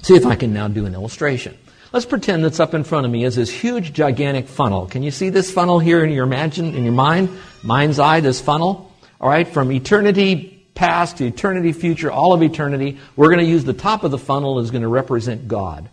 See 0.02 0.16
if 0.16 0.26
I 0.26 0.36
can 0.36 0.54
now 0.54 0.68
do 0.68 0.86
an 0.86 0.94
illustration. 0.94 1.58
Let's 1.94 2.06
pretend 2.06 2.44
that's 2.44 2.60
up 2.60 2.74
in 2.74 2.84
front 2.84 3.06
of 3.06 3.12
me 3.12 3.26
is 3.26 3.36
this 3.36 3.50
huge, 3.50 3.92
gigantic 3.94 4.48
funnel. 4.48 4.88
Can 4.88 5.04
you 5.04 5.12
see 5.12 5.30
this 5.30 5.52
funnel 5.52 5.78
here 5.78 6.04
in 6.04 6.12
your 6.12 6.24
imagine, 6.24 6.74
in 6.74 6.84
your 6.84 6.94
mind, 6.94 7.30
mind's 7.64 8.00
eye? 8.00 8.22
This 8.22 8.40
funnel. 8.40 8.92
All 9.20 9.30
right, 9.30 9.48
from 9.48 9.72
eternity 9.72 10.66
past 10.74 11.18
to 11.18 11.28
eternity 11.28 11.74
future, 11.74 12.12
all 12.12 12.34
of 12.34 12.42
eternity, 12.42 12.98
we're 13.16 13.28
going 13.28 13.46
to 13.46 13.46
use 13.46 13.66
the 13.66 13.74
top 13.74 14.04
of 14.04 14.12
the 14.12 14.18
funnel 14.18 14.60
is 14.60 14.72
going 14.72 14.82
to 14.82 14.88
represent 14.88 15.48
God. 15.48 15.90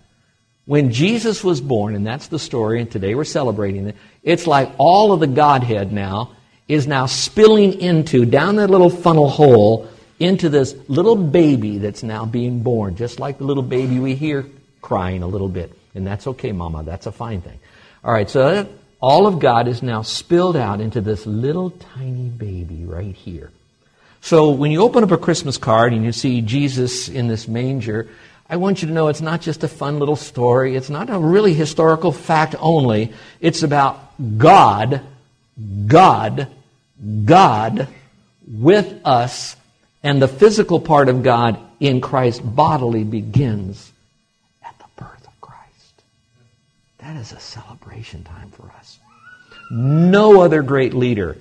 When 0.64 0.92
Jesus 0.92 1.42
was 1.42 1.60
born, 1.60 1.94
and 1.94 2.06
that's 2.06 2.28
the 2.28 2.38
story, 2.38 2.80
and 2.80 2.90
today 2.90 3.14
we're 3.14 3.24
celebrating 3.24 3.88
it, 3.88 3.96
it's 4.22 4.46
like 4.46 4.70
all 4.78 5.12
of 5.12 5.20
the 5.20 5.26
Godhead 5.26 5.92
now 5.92 6.36
is 6.68 6.86
now 6.86 7.06
spilling 7.06 7.80
into, 7.80 8.24
down 8.24 8.56
that 8.56 8.68
little 8.68 8.90
funnel 8.90 9.28
hole, 9.28 9.88
into 10.20 10.48
this 10.48 10.74
little 10.88 11.16
baby 11.16 11.78
that's 11.78 12.02
now 12.02 12.24
being 12.24 12.62
born, 12.62 12.96
just 12.96 13.18
like 13.18 13.38
the 13.38 13.44
little 13.44 13.62
baby 13.62 13.98
we 13.98 14.14
hear 14.14 14.46
crying 14.82 15.22
a 15.22 15.26
little 15.26 15.48
bit. 15.48 15.72
And 15.94 16.06
that's 16.06 16.26
okay, 16.26 16.52
Mama. 16.52 16.82
That's 16.82 17.06
a 17.06 17.12
fine 17.12 17.40
thing. 17.40 17.58
All 18.04 18.12
right, 18.12 18.28
so 18.28 18.68
all 19.00 19.26
of 19.26 19.38
God 19.38 19.68
is 19.68 19.82
now 19.82 20.02
spilled 20.02 20.56
out 20.56 20.80
into 20.80 21.00
this 21.00 21.26
little 21.26 21.70
tiny 21.70 22.28
baby 22.28 22.84
right 22.84 23.14
here. 23.14 23.50
So 24.20 24.50
when 24.50 24.70
you 24.70 24.82
open 24.82 25.04
up 25.04 25.12
a 25.12 25.16
Christmas 25.16 25.56
card 25.56 25.92
and 25.92 26.04
you 26.04 26.12
see 26.12 26.40
Jesus 26.40 27.08
in 27.08 27.28
this 27.28 27.46
manger, 27.46 28.08
I 28.50 28.56
want 28.56 28.82
you 28.82 28.88
to 28.88 28.94
know 28.94 29.08
it's 29.08 29.20
not 29.20 29.40
just 29.40 29.62
a 29.62 29.68
fun 29.68 29.98
little 29.98 30.16
story. 30.16 30.74
It's 30.74 30.90
not 30.90 31.10
a 31.10 31.18
really 31.18 31.54
historical 31.54 32.12
fact 32.12 32.54
only. 32.58 33.12
It's 33.40 33.62
about 33.62 34.00
God, 34.38 35.02
God, 35.86 36.48
God 37.24 37.88
with 38.46 39.00
us, 39.04 39.56
and 40.02 40.20
the 40.20 40.28
physical 40.28 40.80
part 40.80 41.08
of 41.08 41.22
God 41.22 41.58
in 41.80 42.00
Christ 42.00 42.40
bodily 42.44 43.04
begins 43.04 43.92
at 44.64 44.76
the 44.78 44.84
birth 44.96 45.26
of 45.26 45.40
Christ. 45.40 46.02
That 46.98 47.16
is 47.16 47.32
a 47.32 47.40
celebration 47.40 48.24
time 48.24 48.50
for 48.50 48.70
us. 48.78 48.98
No 49.70 50.40
other 50.40 50.62
great 50.62 50.94
leader, 50.94 51.36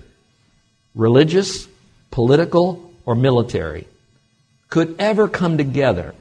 religious, 0.93 1.67
political, 2.11 2.91
or 3.05 3.15
military, 3.15 3.87
could 4.69 4.95
ever 4.99 5.27
come 5.27 5.57
together 5.57 6.13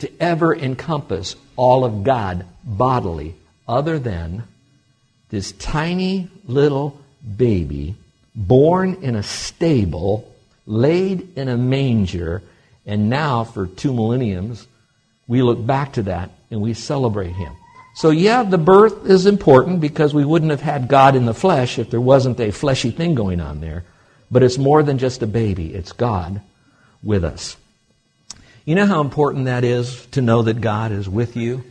to 0.00 0.10
ever 0.20 0.54
encompass 0.54 1.36
all 1.56 1.84
of 1.84 2.02
God 2.02 2.44
bodily 2.64 3.36
other 3.68 4.00
than 4.00 4.42
this 5.30 5.52
tiny 5.52 6.28
little 6.46 7.00
baby 7.36 7.94
born 8.34 8.94
in 9.02 9.14
a 9.14 9.22
stable, 9.22 10.32
laid 10.66 11.36
in 11.36 11.48
a 11.48 11.56
manger, 11.56 12.42
and 12.86 13.10
now 13.10 13.44
for 13.44 13.66
two 13.66 13.92
millenniums, 13.92 14.66
we 15.26 15.42
look 15.42 15.64
back 15.64 15.94
to 15.94 16.02
that 16.04 16.30
and 16.50 16.60
we 16.60 16.74
celebrate 16.74 17.32
him. 17.32 17.52
So, 17.94 18.10
yeah, 18.10 18.42
the 18.42 18.58
birth 18.58 19.06
is 19.06 19.26
important 19.26 19.80
because 19.80 20.14
we 20.14 20.24
wouldn't 20.24 20.50
have 20.50 20.62
had 20.62 20.88
God 20.88 21.14
in 21.14 21.26
the 21.26 21.34
flesh 21.34 21.78
if 21.78 21.90
there 21.90 22.00
wasn't 22.00 22.40
a 22.40 22.50
fleshy 22.50 22.90
thing 22.90 23.14
going 23.14 23.40
on 23.40 23.60
there. 23.60 23.84
But 24.30 24.42
it's 24.42 24.56
more 24.56 24.82
than 24.82 24.96
just 24.96 25.22
a 25.22 25.26
baby, 25.26 25.74
it's 25.74 25.92
God 25.92 26.40
with 27.02 27.22
us. 27.22 27.56
You 28.64 28.74
know 28.76 28.86
how 28.86 29.02
important 29.02 29.44
that 29.44 29.64
is 29.64 30.06
to 30.12 30.22
know 30.22 30.42
that 30.42 30.60
God 30.60 30.90
is 30.90 31.08
with 31.08 31.36
you? 31.36 31.64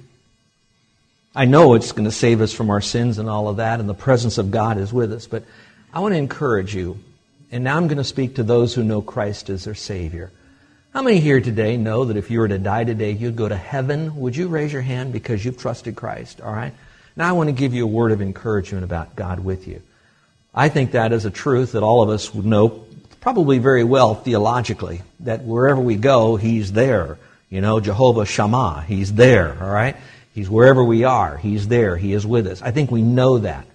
I 1.34 1.46
know 1.46 1.74
it's 1.74 1.94
going 1.94 2.06
to 2.06 2.12
save 2.12 2.42
us 2.42 2.54
from 2.54 2.70
our 2.70 2.82
sins 2.82 3.18
and 3.18 3.30
all 3.30 3.48
of 3.48 3.58
that, 3.58 3.80
and 3.80 3.88
the 3.88 3.94
presence 3.94 4.38
of 4.38 4.52
God 4.52 4.78
is 4.78 4.92
with 4.92 5.14
us, 5.14 5.26
but 5.26 5.44
I 5.94 6.00
want 6.00 6.14
to 6.14 6.18
encourage 6.18 6.74
you. 6.74 7.00
And 7.52 7.64
now 7.66 7.76
I'm 7.76 7.88
going 7.88 7.98
to 7.98 8.04
speak 8.04 8.36
to 8.36 8.44
those 8.44 8.74
who 8.74 8.84
know 8.84 9.02
Christ 9.02 9.50
as 9.50 9.66
their 9.66 9.76
Savior. 9.76 10.32
How 10.94 11.02
many 11.02 11.20
here 11.20 11.42
today 11.42 11.76
know 11.76 12.06
that 12.06 12.18
if 12.18 12.32
you 12.32 12.40
were 12.40 12.48
to 12.48 12.58
die 12.58 12.86
today, 12.86 13.12
you'd 13.12 13.36
go 13.36 13.50
to 13.50 13.58
heaven? 13.58 14.16
Would 14.18 14.36
you 14.36 14.48
raise 14.48 14.72
your 14.72 14.82
hand 14.82 15.12
because 15.12 15.44
you've 15.44 15.58
trusted 15.58 15.96
Christ? 15.96 16.40
All 16.42 16.54
right? 16.54 16.74
Now 17.16 17.28
I 17.28 17.34
want 17.34 17.50
to 17.50 17.54
give 17.54 17.74
you 17.74 17.84
a 17.84 17.88
word 17.88 18.14
of 18.14 18.22
encouragement 18.22 18.86
about 18.86 19.16
God 19.16 19.40
with 19.40 19.68
you. 19.68 19.82
I 20.56 20.70
think 20.70 20.92
that 20.92 21.12
is 21.12 21.26
a 21.26 21.30
truth 21.32 21.74
that 21.74 21.84
all 21.84 22.02
of 22.02 22.10
us 22.10 22.34
would 22.34 22.46
know 22.46 22.86
probably 23.20 23.60
very 23.60 23.84
well 23.84 24.16
theologically, 24.16 25.02
that 25.22 25.44
wherever 25.44 25.80
we 25.80 25.96
go, 25.96 26.36
He's 26.36 26.72
there. 26.72 27.18
You 27.50 27.62
know, 27.62 27.80
Jehovah 27.80 28.26
Shammah, 28.26 28.86
He's 28.88 29.14
there, 29.14 29.58
all 29.62 29.70
right? 29.70 29.96
He's 30.34 30.50
wherever 30.50 30.84
we 30.84 31.04
are, 31.04 31.38
He's 31.38 31.68
there, 31.68 31.98
He 31.98 32.14
is 32.14 32.26
with 32.26 32.48
us. 32.48 32.62
I 32.62 32.72
think 32.72 32.92
we 32.92 33.02
know 33.02 33.40
that. 33.40 33.66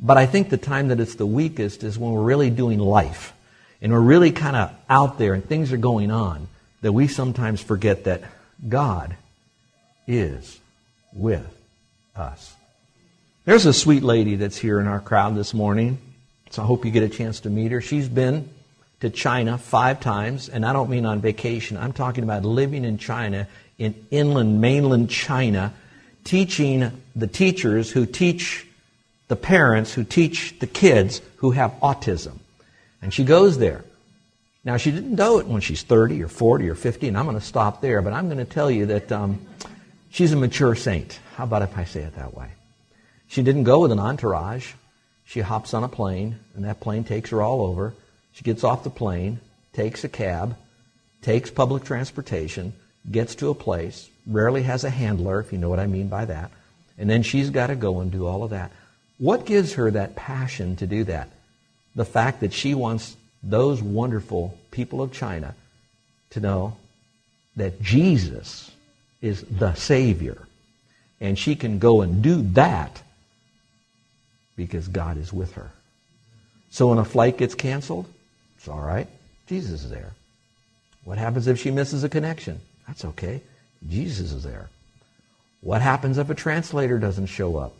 But 0.00 0.16
I 0.16 0.26
think 0.26 0.48
the 0.48 0.56
time 0.56 0.88
that 0.88 1.00
it's 1.00 1.16
the 1.16 1.26
weakest 1.26 1.82
is 1.82 1.98
when 1.98 2.12
we're 2.12 2.22
really 2.22 2.50
doing 2.50 2.78
life 2.78 3.32
and 3.82 3.92
we're 3.92 4.00
really 4.00 4.30
kind 4.30 4.56
of 4.56 4.72
out 4.88 5.18
there 5.18 5.34
and 5.34 5.44
things 5.44 5.72
are 5.72 5.76
going 5.78 6.10
on, 6.10 6.48
that 6.82 6.92
we 6.92 7.08
sometimes 7.08 7.60
forget 7.60 8.04
that 8.04 8.22
God 8.68 9.16
is 10.06 10.60
with 11.12 11.46
us. 12.14 12.54
There's 13.44 13.66
a 13.66 13.72
sweet 13.72 14.02
lady 14.02 14.36
that's 14.36 14.56
here 14.56 14.78
in 14.78 14.86
our 14.86 15.00
crowd 15.00 15.34
this 15.34 15.54
morning, 15.54 15.98
so 16.50 16.62
I 16.62 16.66
hope 16.66 16.84
you 16.84 16.90
get 16.90 17.02
a 17.02 17.08
chance 17.08 17.40
to 17.40 17.50
meet 17.50 17.72
her. 17.72 17.80
She's 17.80 18.08
been 18.08 18.48
to 19.00 19.10
China 19.10 19.58
five 19.58 20.00
times, 20.00 20.48
and 20.48 20.64
I 20.64 20.72
don't 20.72 20.90
mean 20.90 21.06
on 21.06 21.20
vacation. 21.20 21.76
I'm 21.76 21.92
talking 21.92 22.24
about 22.24 22.44
living 22.44 22.84
in 22.84 22.98
China, 22.98 23.48
in 23.78 23.94
inland, 24.10 24.60
mainland 24.60 25.10
China, 25.10 25.72
teaching 26.24 26.92
the 27.16 27.26
teachers 27.26 27.90
who 27.90 28.06
teach 28.06 28.66
the 29.28 29.36
parents 29.36 29.94
who 29.94 30.04
teach 30.04 30.58
the 30.58 30.66
kids 30.66 31.20
who 31.36 31.52
have 31.52 31.72
autism. 31.82 32.38
And 33.00 33.14
she 33.14 33.24
goes 33.24 33.58
there. 33.58 33.84
Now, 34.64 34.76
she 34.76 34.90
didn't 34.90 35.14
know 35.14 35.38
it 35.38 35.46
when 35.46 35.60
she's 35.60 35.82
30 35.82 36.22
or 36.22 36.28
40 36.28 36.68
or 36.68 36.74
50, 36.74 37.08
and 37.08 37.16
I'm 37.16 37.24
going 37.24 37.38
to 37.38 37.44
stop 37.44 37.80
there, 37.80 38.02
but 38.02 38.12
I'm 38.12 38.26
going 38.26 38.44
to 38.44 38.44
tell 38.44 38.70
you 38.70 38.86
that 38.86 39.12
um, 39.12 39.40
she's 40.10 40.32
a 40.32 40.36
mature 40.36 40.74
saint. 40.74 41.18
How 41.36 41.44
about 41.44 41.62
if 41.62 41.78
I 41.78 41.84
say 41.84 42.02
it 42.02 42.16
that 42.16 42.34
way? 42.34 42.48
She 43.28 43.42
didn't 43.42 43.64
go 43.64 43.80
with 43.80 43.92
an 43.92 44.00
entourage. 44.00 44.72
She 45.24 45.40
hops 45.40 45.74
on 45.74 45.84
a 45.84 45.88
plane, 45.88 46.38
and 46.54 46.64
that 46.64 46.80
plane 46.80 47.04
takes 47.04 47.30
her 47.30 47.40
all 47.40 47.62
over. 47.62 47.94
She 48.32 48.42
gets 48.42 48.64
off 48.64 48.84
the 48.84 48.90
plane, 48.90 49.40
takes 49.72 50.02
a 50.04 50.08
cab, 50.08 50.56
takes 51.22 51.50
public 51.50 51.84
transportation, 51.84 52.72
gets 53.10 53.34
to 53.36 53.50
a 53.50 53.54
place, 53.54 54.08
rarely 54.26 54.62
has 54.62 54.84
a 54.84 54.90
handler, 54.90 55.40
if 55.40 55.52
you 55.52 55.58
know 55.58 55.68
what 55.68 55.80
I 55.80 55.86
mean 55.86 56.08
by 56.08 56.24
that, 56.24 56.50
and 56.98 57.08
then 57.08 57.22
she's 57.22 57.50
got 57.50 57.68
to 57.68 57.76
go 57.76 58.00
and 58.00 58.10
do 58.10 58.26
all 58.26 58.42
of 58.42 58.50
that. 58.50 58.72
What 59.18 59.46
gives 59.46 59.74
her 59.74 59.90
that 59.90 60.16
passion 60.16 60.76
to 60.76 60.86
do 60.86 61.04
that? 61.04 61.28
The 61.94 62.04
fact 62.04 62.40
that 62.40 62.52
she 62.52 62.74
wants 62.74 63.16
those 63.42 63.82
wonderful 63.82 64.56
people 64.70 65.02
of 65.02 65.12
China 65.12 65.54
to 66.30 66.40
know 66.40 66.76
that 67.56 67.82
Jesus 67.82 68.70
is 69.20 69.42
the 69.42 69.74
Savior. 69.74 70.38
And 71.20 71.36
she 71.38 71.56
can 71.56 71.80
go 71.80 72.02
and 72.02 72.22
do 72.22 72.42
that 72.52 73.02
because 74.54 74.86
God 74.86 75.16
is 75.16 75.32
with 75.32 75.54
her. 75.54 75.70
So 76.70 76.88
when 76.88 76.98
a 76.98 77.04
flight 77.04 77.38
gets 77.38 77.54
canceled, 77.54 78.06
it's 78.56 78.68
all 78.68 78.80
right. 78.80 79.08
Jesus 79.48 79.84
is 79.84 79.90
there. 79.90 80.12
What 81.04 81.18
happens 81.18 81.46
if 81.46 81.58
she 81.58 81.70
misses 81.70 82.04
a 82.04 82.08
connection? 82.08 82.60
That's 82.86 83.04
okay. 83.04 83.40
Jesus 83.88 84.32
is 84.32 84.44
there. 84.44 84.68
What 85.60 85.80
happens 85.80 86.18
if 86.18 86.30
a 86.30 86.34
translator 86.34 86.98
doesn't 86.98 87.26
show 87.26 87.56
up? 87.56 87.74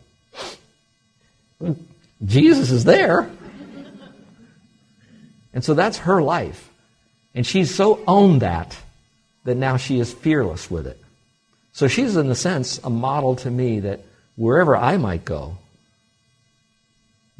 Jesus 2.25 2.71
is 2.71 2.83
there. 2.83 3.29
And 5.53 5.63
so 5.63 5.73
that's 5.73 5.99
her 5.99 6.21
life. 6.21 6.69
And 7.33 7.45
she's 7.45 7.73
so 7.73 8.03
owned 8.07 8.41
that 8.41 8.77
that 9.45 9.55
now 9.55 9.77
she 9.77 9.99
is 9.99 10.13
fearless 10.13 10.69
with 10.69 10.85
it. 10.87 10.99
So 11.73 11.87
she's, 11.87 12.15
in 12.15 12.29
a 12.29 12.35
sense, 12.35 12.79
a 12.83 12.89
model 12.89 13.35
to 13.37 13.49
me 13.49 13.79
that 13.81 14.01
wherever 14.35 14.75
I 14.75 14.97
might 14.97 15.25
go, 15.25 15.57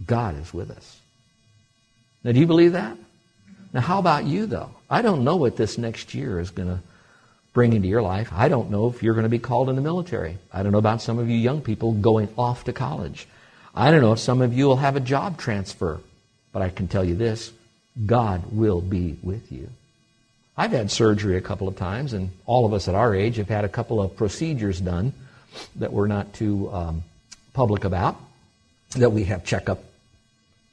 God 0.06 0.40
is 0.40 0.54
with 0.54 0.72
us. 0.72 1.00
Now, 2.24 2.32
do 2.32 2.40
you 2.40 2.48
believe 2.48 2.74
that? 2.74 2.98
Now, 3.74 3.82
how 3.82 4.00
about 4.00 4.26
you, 4.26 4.46
though? 4.46 4.72
I 4.90 5.02
don't 5.02 5.24
know 5.24 5.36
what 5.36 5.58
this 5.58 5.78
next 5.78 6.14
year 6.14 6.40
is 6.40 6.52
going 6.52 6.70
to 6.70 6.80
bring 7.54 7.74
into 7.74 7.88
your 7.88 8.02
life. 8.02 8.32
I 8.34 8.48
don't 8.48 8.72
know 8.72 8.88
if 8.88 9.04
you're 9.04 9.14
going 9.14 9.24
to 9.24 9.30
be 9.30 9.40
called 9.40 9.70
in 9.70 9.76
the 9.76 9.82
military. 9.82 10.38
I 10.52 10.64
don't 10.64 10.72
know 10.72 10.78
about 10.78 11.02
some 11.02 11.20
of 11.20 11.30
you 11.30 11.36
young 11.36 11.62
people 11.62 11.92
going 11.94 12.30
off 12.38 12.64
to 12.64 12.74
college. 12.74 13.28
I 13.80 13.92
don't 13.92 14.02
know 14.02 14.12
if 14.12 14.20
some 14.20 14.42
of 14.42 14.54
you 14.54 14.66
will 14.66 14.76
have 14.76 14.96
a 14.96 15.00
job 15.00 15.38
transfer. 15.38 16.02
But 16.52 16.62
I 16.62 16.70
can 16.70 16.88
tell 16.88 17.04
you 17.04 17.16
this 17.16 17.52
God 18.06 18.44
will 18.52 18.82
be 18.82 19.18
with 19.22 19.52
you. 19.52 19.70
I've 20.58 20.72
had 20.72 20.92
surgery 20.92 21.38
a 21.38 21.42
couple 21.42 21.68
of 21.68 21.78
times, 21.78 22.12
and 22.12 22.32
all 22.46 22.66
of 22.66 22.74
us 22.74 22.88
at 22.88 22.96
our 22.96 23.16
age 23.16 23.38
have 23.38 23.48
had 23.48 23.64
a 23.64 23.70
couple 23.70 24.02
of 24.02 24.18
procedures 24.18 24.82
done 24.82 25.14
that 25.78 25.94
we're 25.94 26.08
not 26.08 26.34
too 26.34 26.70
um, 26.74 27.04
public 27.54 27.86
about, 27.86 28.18
that 28.98 29.12
we 29.12 29.24
have 29.26 29.46
checkup. 29.46 29.82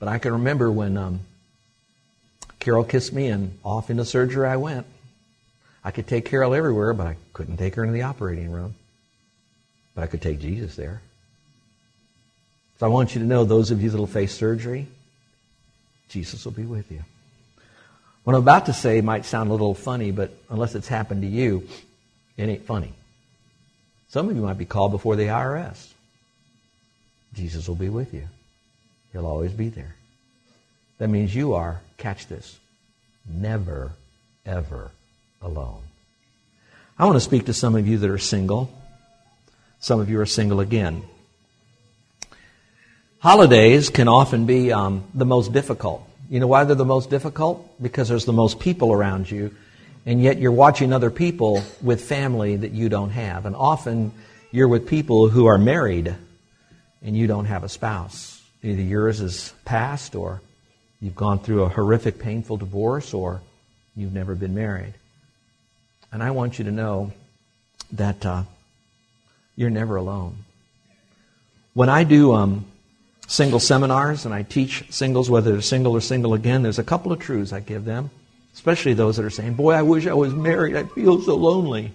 But 0.01 0.09
I 0.09 0.19
can 0.19 0.33
remember 0.33 0.73
when 0.73 0.97
um, 0.97 1.21
Carol 2.59 2.83
kissed 2.83 3.13
me, 3.13 3.29
and 3.29 3.57
off 3.65 3.91
into 3.91 4.05
surgery 4.05 4.49
I 4.49 4.57
went. 4.57 4.87
I 5.85 5.93
could 5.93 6.09
take 6.09 6.25
Carol 6.25 6.53
everywhere, 6.53 6.93
but 6.93 7.07
I 7.07 7.17
couldn't 7.33 7.59
take 7.59 7.77
her 7.77 7.85
into 7.85 7.95
the 7.95 8.03
operating 8.03 8.51
room. 8.51 8.75
But 9.95 10.03
I 10.03 10.07
could 10.09 10.21
take 10.21 10.41
Jesus 10.41 10.75
there. 10.75 11.01
So 12.79 12.87
I 12.87 12.89
want 12.89 13.15
you 13.15 13.21
to 13.21 13.27
know, 13.27 13.45
those 13.45 13.71
of 13.71 13.83
you 13.83 13.91
that 13.91 13.99
will 13.99 14.07
face 14.07 14.35
surgery, 14.35 14.87
Jesus 16.09 16.45
will 16.45 16.53
be 16.53 16.65
with 16.65 16.91
you. 16.91 17.03
What 18.25 18.35
I'm 18.35 18.43
about 18.43 18.67
to 18.67 18.73
say 18.73 19.01
might 19.01 19.25
sound 19.25 19.51
a 19.51 19.53
little 19.53 19.75
funny, 19.75 20.11
but 20.11 20.33
unless 20.51 20.75
it's 20.75 20.89
happened 20.89 21.23
to 21.23 21.29
you, 21.29 21.69
it 22.37 22.49
ain't 22.49 22.67
funny. 22.67 22.93
Some 24.09 24.29
of 24.29 24.37
you 24.37 24.43
might 24.43 24.59
be 24.59 24.65
called 24.65 24.93
before 24.93 25.17
the 25.17 25.27
IRS. 25.27 25.93
Jesus 27.35 27.69
will 27.69 27.77
be 27.77 27.89
with 27.89 28.13
you. 28.13 28.27
He'll 29.13 29.27
always 29.27 29.53
be 29.53 29.69
there. 29.69 29.95
That 30.99 31.09
means 31.09 31.35
you 31.35 31.55
are, 31.55 31.81
catch 31.99 32.27
this, 32.27 32.59
never, 33.29 33.93
ever 34.45 34.91
alone. 35.43 35.83
I 36.99 37.05
want 37.05 37.17
to 37.17 37.21
speak 37.21 37.47
to 37.47 37.53
some 37.53 37.75
of 37.75 37.87
you 37.87 37.99
that 37.99 38.11
are 38.11 38.19
single. 38.19 38.71
Some 39.81 40.01
of 40.01 40.09
you 40.09 40.19
are 40.21 40.27
single 40.27 40.61
again. 40.61 41.03
Holidays 43.27 43.91
can 43.91 44.07
often 44.07 44.47
be 44.47 44.71
um, 44.71 45.03
the 45.13 45.27
most 45.27 45.53
difficult. 45.53 46.09
You 46.31 46.39
know 46.39 46.47
why 46.47 46.63
they're 46.63 46.77
the 46.77 46.85
most 46.85 47.11
difficult? 47.11 47.83
Because 47.83 48.09
there's 48.09 48.25
the 48.25 48.33
most 48.33 48.61
people 48.61 48.93
around 48.93 49.29
you, 49.29 49.53
and 50.07 50.23
yet 50.23 50.39
you're 50.39 50.53
watching 50.53 50.93
other 50.93 51.11
people 51.11 51.61
with 51.83 52.05
family 52.05 52.55
that 52.55 52.71
you 52.71 52.89
don't 52.89 53.11
have. 53.11 53.45
And 53.45 53.57
often 53.57 54.13
you're 54.53 54.69
with 54.69 54.87
people 54.87 55.29
who 55.29 55.47
are 55.47 55.59
married 55.59 56.15
and 57.03 57.17
you 57.17 57.27
don't 57.27 57.47
have 57.47 57.65
a 57.65 57.69
spouse. 57.69 58.41
Either 58.63 58.81
yours 58.81 59.21
is 59.21 59.53
passed, 59.65 60.15
or 60.15 60.41
you've 61.01 61.17
gone 61.17 61.41
through 61.41 61.65
a 61.65 61.69
horrific, 61.69 62.21
painful 62.21 62.59
divorce, 62.59 63.13
or 63.13 63.41
you've 63.97 64.13
never 64.13 64.37
been 64.37 64.55
married. 64.55 64.95
And 66.13 66.23
I 66.23 66.31
want 66.31 66.61
you 66.61 66.67
to 66.67 66.71
know 66.71 67.11
that 67.91 68.25
uh, 68.25 68.45
you're 69.57 69.69
never 69.69 69.97
alone. 69.97 70.45
When 71.75 71.89
I 71.89 72.05
do 72.05 72.33
um, 72.33 72.67
single 73.27 73.61
seminars 73.61 74.25
and 74.25 74.35
I 74.35 74.43
teach 74.43 74.85
singles, 74.91 75.29
whether 75.29 75.53
they're 75.53 75.61
single 75.61 75.97
or 75.97 76.01
single 76.01 76.35
again, 76.35 76.63
there's 76.63 76.79
a 76.79 76.85
couple 76.85 77.13
of 77.13 77.19
truths 77.19 77.53
I 77.53 77.61
give 77.61 77.85
them, 77.85 78.11
especially 78.55 78.95
those 78.95 79.17
that 79.17 79.25
are 79.25 79.31
saying, 79.31 79.55
Boy, 79.55 79.73
I 79.73 79.83
wish 79.83 80.07
I 80.07 80.15
was 80.15 80.33
married. 80.35 80.77
I 80.77 80.85
feel 80.85 81.21
so 81.21 81.37
lonely. 81.37 81.93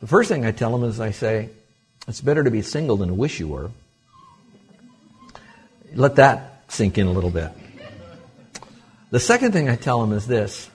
The 0.00 0.06
first 0.06 0.28
thing 0.28 0.44
I 0.44 0.52
tell 0.52 0.70
them 0.76 0.88
is 0.88 1.00
I 1.00 1.10
say, 1.10 1.50
It's 2.06 2.20
better 2.20 2.44
to 2.44 2.50
be 2.50 2.62
single 2.62 2.96
than 2.96 3.08
to 3.08 3.14
wish 3.14 3.40
you 3.40 3.48
were. 3.48 3.70
Let 5.94 6.16
that 6.16 6.62
sink 6.68 6.98
in 6.98 7.06
a 7.06 7.12
little 7.12 7.30
bit. 7.30 7.50
The 9.10 9.20
second 9.20 9.52
thing 9.52 9.68
I 9.68 9.76
tell 9.76 10.00
them 10.00 10.12
is 10.12 10.26
this 10.26 10.68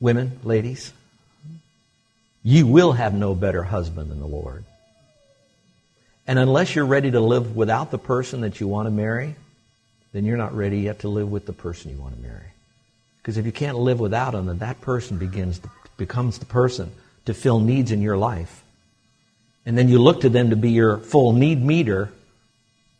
women, 0.00 0.38
ladies, 0.44 0.92
you 2.42 2.66
will 2.66 2.92
have 2.92 3.14
no 3.14 3.34
better 3.34 3.62
husband 3.62 4.10
than 4.10 4.20
the 4.20 4.26
Lord. 4.26 4.64
And 6.26 6.38
unless 6.38 6.74
you're 6.74 6.86
ready 6.86 7.10
to 7.10 7.20
live 7.20 7.54
without 7.54 7.90
the 7.90 7.98
person 7.98 8.40
that 8.42 8.60
you 8.60 8.68
want 8.68 8.86
to 8.86 8.90
marry, 8.90 9.36
then 10.12 10.24
you're 10.24 10.36
not 10.36 10.54
ready 10.54 10.80
yet 10.80 11.00
to 11.00 11.08
live 11.08 11.30
with 11.30 11.44
the 11.44 11.52
person 11.52 11.90
you 11.90 12.00
want 12.00 12.14
to 12.14 12.20
marry. 12.20 12.46
Because 13.18 13.36
if 13.36 13.46
you 13.46 13.52
can't 13.52 13.78
live 13.78 14.00
without 14.00 14.32
them, 14.32 14.46
then 14.46 14.58
that 14.58 14.80
person 14.80 15.18
begins 15.18 15.58
to, 15.58 15.70
becomes 15.96 16.38
the 16.38 16.46
person 16.46 16.90
to 17.26 17.34
fill 17.34 17.60
needs 17.60 17.90
in 17.90 18.00
your 18.00 18.16
life. 18.16 18.62
And 19.66 19.76
then 19.76 19.88
you 19.88 19.98
look 19.98 20.22
to 20.22 20.28
them 20.28 20.50
to 20.50 20.56
be 20.56 20.70
your 20.70 20.98
full 20.98 21.32
need 21.32 21.62
meter. 21.62 22.10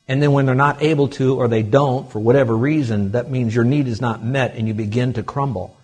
And 0.08 0.22
then 0.22 0.32
when 0.32 0.44
they're 0.44 0.54
not 0.54 0.82
able 0.82 1.08
to 1.08 1.36
or 1.36 1.48
they 1.48 1.62
don't, 1.62 2.10
for 2.10 2.18
whatever 2.18 2.56
reason, 2.56 3.12
that 3.12 3.30
means 3.30 3.54
your 3.54 3.64
need 3.64 3.86
is 3.86 4.00
not 4.00 4.22
met 4.22 4.54
and 4.54 4.68
you 4.68 4.74
begin 4.74 5.14
to 5.14 5.22
crumble. 5.22 5.76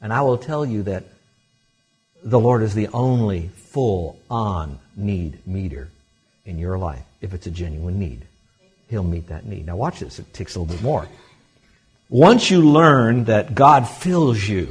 And 0.00 0.12
I 0.12 0.20
will 0.22 0.38
tell 0.38 0.66
you 0.66 0.82
that 0.84 1.04
the 2.22 2.38
Lord 2.38 2.62
is 2.62 2.74
the 2.74 2.88
only 2.88 3.48
full 3.48 4.18
on 4.30 4.78
need 4.96 5.46
meter 5.46 5.88
in 6.48 6.58
your 6.58 6.78
life 6.78 7.04
if 7.20 7.34
it's 7.34 7.46
a 7.46 7.50
genuine 7.50 7.98
need. 7.98 8.22
He'll 8.88 9.04
meet 9.04 9.28
that 9.28 9.46
need. 9.46 9.66
Now, 9.66 9.76
watch 9.76 10.00
this. 10.00 10.18
It 10.18 10.32
takes 10.32 10.56
a 10.56 10.60
little 10.60 10.74
bit 10.74 10.82
more. 10.82 11.06
Once 12.08 12.50
you 12.50 12.62
learn 12.62 13.24
that 13.24 13.54
God 13.54 13.86
fills 13.86 14.48
you 14.48 14.68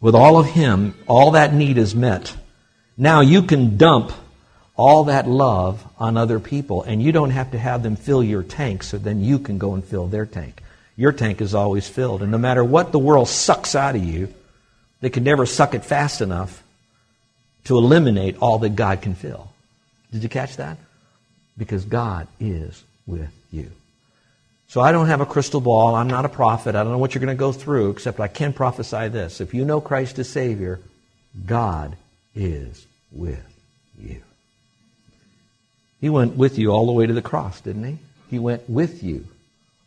with 0.00 0.14
all 0.14 0.38
of 0.38 0.46
Him, 0.46 0.94
all 1.08 1.32
that 1.32 1.52
need 1.52 1.76
is 1.76 1.94
met. 1.94 2.36
Now 2.96 3.20
you 3.20 3.42
can 3.42 3.76
dump 3.76 4.12
all 4.76 5.04
that 5.04 5.26
love 5.26 5.84
on 5.98 6.16
other 6.16 6.38
people, 6.38 6.82
and 6.82 7.02
you 7.02 7.10
don't 7.10 7.30
have 7.30 7.50
to 7.50 7.58
have 7.58 7.82
them 7.82 7.96
fill 7.96 8.22
your 8.22 8.42
tank 8.42 8.82
so 8.82 8.98
then 8.98 9.24
you 9.24 9.38
can 9.38 9.58
go 9.58 9.74
and 9.74 9.84
fill 9.84 10.06
their 10.06 10.26
tank. 10.26 10.62
Your 10.96 11.12
tank 11.12 11.40
is 11.40 11.54
always 11.54 11.88
filled, 11.88 12.22
and 12.22 12.30
no 12.30 12.38
matter 12.38 12.62
what 12.62 12.92
the 12.92 12.98
world 12.98 13.28
sucks 13.28 13.74
out 13.74 13.96
of 13.96 14.04
you, 14.04 14.32
they 15.00 15.10
can 15.10 15.24
never 15.24 15.46
suck 15.46 15.74
it 15.74 15.84
fast 15.84 16.20
enough 16.20 16.62
to 17.66 17.78
eliminate 17.78 18.36
all 18.38 18.58
that 18.60 18.76
God 18.76 19.02
can 19.02 19.14
fill. 19.14 19.50
Did 20.12 20.22
you 20.22 20.28
catch 20.28 20.56
that? 20.56 20.78
Because 21.58 21.84
God 21.84 22.28
is 22.40 22.82
with 23.06 23.32
you. 23.52 23.70
So 24.68 24.80
I 24.80 24.92
don't 24.92 25.06
have 25.06 25.20
a 25.20 25.26
crystal 25.26 25.60
ball. 25.60 25.94
I'm 25.94 26.08
not 26.08 26.24
a 26.24 26.28
prophet. 26.28 26.74
I 26.74 26.82
don't 26.82 26.92
know 26.92 26.98
what 26.98 27.14
you're 27.14 27.24
going 27.24 27.36
to 27.36 27.38
go 27.38 27.52
through, 27.52 27.90
except 27.90 28.20
I 28.20 28.28
can 28.28 28.52
prophesy 28.52 29.08
this. 29.08 29.40
If 29.40 29.54
you 29.54 29.64
know 29.64 29.80
Christ 29.80 30.18
as 30.18 30.28
Savior, 30.28 30.80
God 31.46 31.96
is 32.34 32.86
with 33.12 33.44
you. 34.00 34.22
He 36.00 36.10
went 36.10 36.36
with 36.36 36.58
you 36.58 36.70
all 36.70 36.86
the 36.86 36.92
way 36.92 37.06
to 37.06 37.12
the 37.12 37.22
cross, 37.22 37.60
didn't 37.60 37.84
he? 37.84 37.98
He 38.28 38.38
went 38.38 38.68
with 38.68 39.02
you 39.02 39.26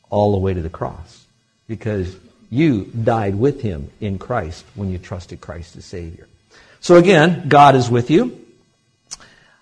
all 0.09 0.31
the 0.31 0.39
way 0.39 0.53
to 0.53 0.61
the 0.61 0.69
cross 0.69 1.25
because 1.67 2.15
you 2.49 2.85
died 2.85 3.35
with 3.35 3.61
him 3.61 3.91
in 4.01 4.17
Christ 4.17 4.65
when 4.75 4.89
you 4.89 4.97
trusted 4.97 5.39
Christ 5.39 5.75
as 5.75 5.85
Savior. 5.85 6.27
So 6.81 6.95
again, 6.95 7.49
God 7.49 7.75
is 7.75 7.89
with 7.89 8.09
you. 8.09 8.45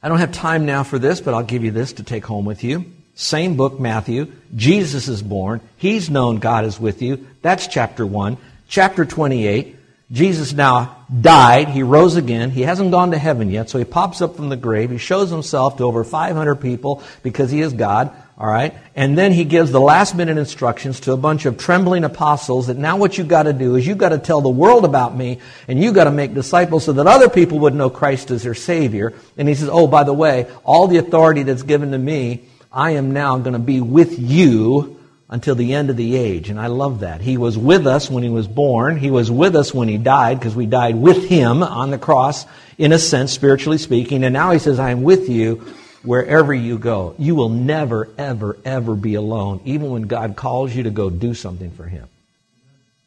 I 0.01 0.09
don't 0.09 0.19
have 0.19 0.31
time 0.31 0.65
now 0.65 0.83
for 0.83 0.99
this, 0.99 1.19
but 1.21 1.33
I'll 1.33 1.43
give 1.43 1.63
you 1.63 1.71
this 1.71 1.93
to 1.93 2.03
take 2.03 2.25
home 2.25 2.45
with 2.45 2.63
you. 2.63 2.85
Same 3.15 3.57
book, 3.57 3.79
Matthew. 3.79 4.31
Jesus 4.55 5.07
is 5.07 5.23
born. 5.23 5.59
He's 5.77 6.09
known 6.09 6.37
God 6.37 6.65
is 6.65 6.79
with 6.79 7.01
you. 7.01 7.25
That's 7.41 7.65
chapter 7.67 8.05
1. 8.05 8.37
Chapter 8.67 9.05
28. 9.05 9.75
Jesus 10.11 10.53
now 10.53 11.05
died. 11.19 11.67
He 11.67 11.83
rose 11.83 12.15
again. 12.15 12.51
He 12.51 12.61
hasn't 12.61 12.91
gone 12.91 13.11
to 13.11 13.17
heaven 13.17 13.49
yet, 13.49 13.69
so 13.69 13.79
he 13.79 13.85
pops 13.85 14.21
up 14.21 14.35
from 14.35 14.49
the 14.49 14.55
grave. 14.55 14.91
He 14.91 14.97
shows 14.97 15.29
himself 15.29 15.77
to 15.77 15.83
over 15.83 16.03
500 16.03 16.55
people 16.55 17.01
because 17.23 17.51
he 17.51 17.61
is 17.61 17.73
God. 17.73 18.15
All 18.39 18.47
right? 18.47 18.75
And 18.95 19.17
then 19.17 19.31
he 19.31 19.45
gives 19.45 19.71
the 19.71 19.81
last 19.81 20.15
minute 20.15 20.37
instructions 20.37 20.99
to 21.01 21.11
a 21.11 21.17
bunch 21.17 21.45
of 21.45 21.57
trembling 21.57 22.03
apostles 22.03 22.67
that 22.67 22.77
now 22.77 22.95
what 22.95 23.17
you've 23.17 23.27
got 23.27 23.43
to 23.43 23.53
do 23.53 23.75
is 23.75 23.87
you've 23.87 23.97
got 23.97 24.09
to 24.09 24.19
tell 24.19 24.41
the 24.41 24.49
world 24.49 24.85
about 24.85 25.15
me 25.15 25.39
and 25.67 25.81
you've 25.81 25.95
got 25.95 26.03
to 26.03 26.11
make 26.11 26.35
disciples 26.35 26.85
so 26.85 26.93
that 26.93 27.07
other 27.07 27.29
people 27.29 27.59
would 27.59 27.73
know 27.73 27.89
Christ 27.89 28.29
as 28.29 28.43
their 28.43 28.53
Savior. 28.53 29.13
And 29.37 29.49
he 29.49 29.55
says, 29.55 29.69
oh, 29.71 29.87
by 29.87 30.03
the 30.03 30.13
way, 30.13 30.45
all 30.63 30.87
the 30.87 30.97
authority 30.97 31.43
that's 31.43 31.63
given 31.63 31.91
to 31.91 31.97
me, 31.97 32.43
I 32.71 32.91
am 32.91 33.11
now 33.11 33.39
going 33.39 33.53
to 33.53 33.59
be 33.59 33.81
with 33.81 34.19
you 34.19 34.99
until 35.29 35.55
the 35.55 35.73
end 35.73 35.89
of 35.89 35.97
the 35.97 36.15
age. 36.15 36.49
And 36.49 36.59
I 36.59 36.67
love 36.67 36.99
that. 36.99 37.21
He 37.21 37.37
was 37.37 37.57
with 37.57 37.87
us 37.87 38.07
when 38.09 38.21
he 38.21 38.29
was 38.29 38.47
born. 38.47 38.97
He 38.97 39.09
was 39.09 39.31
with 39.31 39.55
us 39.55 39.73
when 39.73 39.87
he 39.87 39.97
died 39.97 40.39
because 40.39 40.55
we 40.55 40.67
died 40.67 40.95
with 40.95 41.27
him 41.27 41.63
on 41.63 41.89
the 41.89 41.97
cross, 41.97 42.45
in 42.77 42.93
a 42.93 42.99
sense, 42.99 43.33
spiritually 43.33 43.79
speaking. 43.79 44.23
And 44.23 44.31
now 44.31 44.51
he 44.51 44.59
says, 44.59 44.77
I 44.77 44.91
am 44.91 45.01
with 45.01 45.27
you 45.27 45.65
wherever 46.07 46.53
you 46.53 46.77
go. 46.77 47.13
You 47.19 47.35
will 47.35 47.49
never, 47.49 48.09
ever, 48.17 48.57
ever 48.63 48.95
be 48.95 49.15
alone, 49.15 49.61
even 49.65 49.89
when 49.91 50.03
God 50.03 50.35
calls 50.35 50.73
you 50.73 50.83
to 50.83 50.89
go 50.89 51.09
do 51.09 51.33
something 51.33 51.71
for 51.71 51.83
him. 51.83 52.07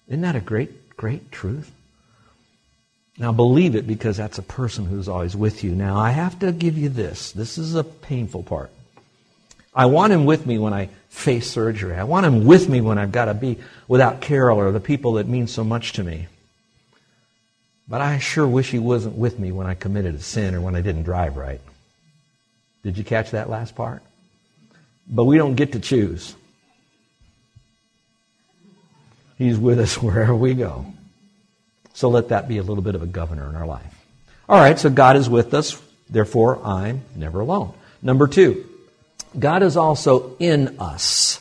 Isn't 0.07 0.21
that 0.21 0.37
a 0.37 0.41
great, 0.41 0.97
great 0.97 1.33
truth? 1.33 1.73
Now 3.19 3.33
believe 3.33 3.75
it 3.75 3.87
because 3.87 4.17
that's 4.17 4.39
a 4.39 4.43
person 4.43 4.85
who's 4.85 5.09
always 5.09 5.35
with 5.35 5.65
you. 5.65 5.75
Now 5.75 5.99
I 5.99 6.11
have 6.11 6.39
to 6.41 6.53
give 6.53 6.77
you 6.77 6.91
this. 6.91 7.33
This 7.33 7.59
is 7.59 7.75
a 7.75 7.85
painful 7.85 8.43
part. 8.43 8.71
I 9.75 9.87
want 9.87 10.13
him 10.13 10.25
with 10.25 10.47
me 10.47 10.59
when 10.59 10.75
I 10.75 10.91
face 11.09 11.51
surgery. 11.51 11.95
I 11.95 12.05
want 12.05 12.27
him 12.27 12.45
with 12.45 12.69
me 12.69 12.81
when 12.81 12.99
I've 12.99 13.13
got 13.13 13.27
to 13.27 13.35
be 13.35 13.59
without 13.89 14.21
Carol 14.21 14.59
or 14.59 14.73
the 14.73 14.81
people 14.81 15.15
that 15.15 15.29
mean 15.29 15.47
so 15.47 15.65
much 15.65 15.95
to 15.95 16.05
me. 16.05 16.27
But 17.89 18.01
I 18.01 18.19
sure 18.19 18.47
wish 18.47 18.71
he 18.71 18.79
wasn't 18.79 19.17
with 19.17 19.39
me 19.39 19.53
when 19.53 19.67
I 19.67 19.75
committed 19.75 20.15
a 20.15 20.21
sin 20.21 20.55
or 20.55 20.61
when 20.61 20.75
I 20.75 20.81
didn't 20.81 21.05
drive 21.05 21.37
right. 21.37 21.61
Did 22.83 22.99
you 22.99 23.05
catch 23.05 23.33
that 23.33 23.51
last 23.51 23.75
part? 23.75 24.03
But 25.07 25.25
we 25.25 25.37
don't 25.37 25.55
get 25.55 25.73
to 25.73 25.81
choose. 25.81 26.35
He's 29.37 29.59
with 29.59 29.81
us 29.81 30.01
wherever 30.03 30.35
we 30.35 30.55
go. 30.55 30.87
So 31.95 32.09
let 32.09 32.29
that 32.29 32.49
be 32.49 32.59
a 32.59 32.63
little 32.63 32.83
bit 32.83 32.95
of 32.95 33.03
a 33.03 33.07
governor 33.07 33.49
in 33.49 33.57
our 33.57 33.67
life. 33.67 33.95
All 34.49 34.59
right, 34.59 34.79
so 34.79 34.91
God 34.91 35.17
is 35.17 35.29
with 35.29 35.55
us. 35.55 35.81
Therefore, 36.09 36.65
I'm 36.65 37.03
never 37.15 37.41
alone. 37.41 37.75
Number 38.03 38.27
two, 38.27 38.67
God 39.39 39.63
is 39.63 39.77
also 39.77 40.37
in 40.39 40.81
us. 40.81 41.41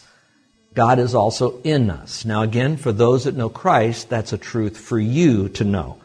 God 0.76 1.00
is 1.00 1.16
also 1.16 1.60
in 1.64 1.90
us. 1.90 2.24
Now, 2.26 2.44
again, 2.44 2.78
for 2.78 2.92
those 2.92 3.24
that 3.24 3.36
know 3.36 3.50
Christ, 3.50 4.10
that's 4.10 4.34
a 4.34 4.38
truth 4.38 4.78
for 4.78 5.00
you 5.00 5.50
to 5.50 5.64
know. 5.64 5.99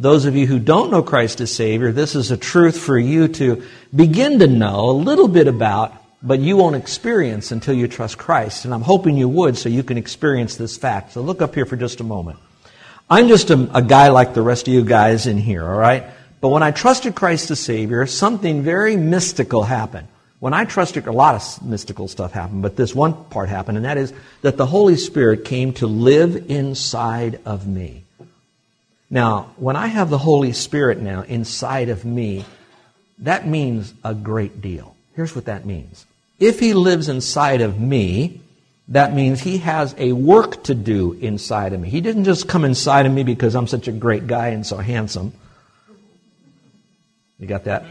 Those 0.00 0.26
of 0.26 0.36
you 0.36 0.46
who 0.46 0.60
don't 0.60 0.92
know 0.92 1.02
Christ 1.02 1.40
as 1.40 1.52
Savior, 1.52 1.90
this 1.90 2.14
is 2.14 2.30
a 2.30 2.36
truth 2.36 2.78
for 2.78 2.96
you 2.96 3.26
to 3.26 3.64
begin 3.94 4.38
to 4.38 4.46
know 4.46 4.90
a 4.90 4.92
little 4.92 5.26
bit 5.26 5.48
about, 5.48 5.92
but 6.22 6.38
you 6.38 6.56
won't 6.56 6.76
experience 6.76 7.50
until 7.50 7.74
you 7.74 7.88
trust 7.88 8.16
Christ. 8.16 8.64
And 8.64 8.72
I'm 8.72 8.82
hoping 8.82 9.16
you 9.16 9.28
would 9.28 9.58
so 9.58 9.68
you 9.68 9.82
can 9.82 9.98
experience 9.98 10.54
this 10.54 10.76
fact. 10.76 11.14
So 11.14 11.20
look 11.20 11.42
up 11.42 11.52
here 11.52 11.66
for 11.66 11.76
just 11.76 11.98
a 11.98 12.04
moment. 12.04 12.38
I'm 13.10 13.26
just 13.26 13.50
a, 13.50 13.68
a 13.74 13.82
guy 13.82 14.08
like 14.10 14.34
the 14.34 14.42
rest 14.42 14.68
of 14.68 14.74
you 14.74 14.84
guys 14.84 15.26
in 15.26 15.36
here, 15.36 15.64
all 15.64 15.78
right? 15.78 16.04
But 16.40 16.50
when 16.50 16.62
I 16.62 16.70
trusted 16.70 17.16
Christ 17.16 17.50
as 17.50 17.58
Savior, 17.58 18.06
something 18.06 18.62
very 18.62 18.96
mystical 18.96 19.64
happened. 19.64 20.06
When 20.38 20.54
I 20.54 20.64
trusted, 20.64 21.08
a 21.08 21.12
lot 21.12 21.34
of 21.34 21.64
mystical 21.64 22.06
stuff 22.06 22.30
happened, 22.30 22.62
but 22.62 22.76
this 22.76 22.94
one 22.94 23.24
part 23.24 23.48
happened, 23.48 23.78
and 23.78 23.84
that 23.84 23.98
is 23.98 24.12
that 24.42 24.56
the 24.56 24.66
Holy 24.66 24.94
Spirit 24.94 25.44
came 25.44 25.72
to 25.74 25.88
live 25.88 26.48
inside 26.48 27.40
of 27.44 27.66
me. 27.66 28.04
Now, 29.10 29.54
when 29.56 29.76
I 29.76 29.86
have 29.86 30.10
the 30.10 30.18
Holy 30.18 30.52
Spirit 30.52 30.98
now 30.98 31.22
inside 31.22 31.88
of 31.88 32.04
me, 32.04 32.44
that 33.18 33.46
means 33.46 33.94
a 34.04 34.14
great 34.14 34.60
deal. 34.60 34.94
Here's 35.16 35.34
what 35.34 35.46
that 35.46 35.64
means. 35.64 36.04
If 36.38 36.60
He 36.60 36.74
lives 36.74 37.08
inside 37.08 37.60
of 37.60 37.80
me, 37.80 38.40
that 38.88 39.14
means 39.14 39.40
He 39.40 39.58
has 39.58 39.94
a 39.98 40.12
work 40.12 40.64
to 40.64 40.74
do 40.74 41.14
inside 41.14 41.72
of 41.72 41.80
me. 41.80 41.88
He 41.88 42.00
didn't 42.00 42.24
just 42.24 42.48
come 42.48 42.64
inside 42.64 43.06
of 43.06 43.12
me 43.12 43.22
because 43.22 43.56
I'm 43.56 43.66
such 43.66 43.88
a 43.88 43.92
great 43.92 44.26
guy 44.26 44.48
and 44.48 44.66
so 44.66 44.76
handsome. 44.76 45.32
You 47.38 47.46
got 47.46 47.64
that? 47.64 47.84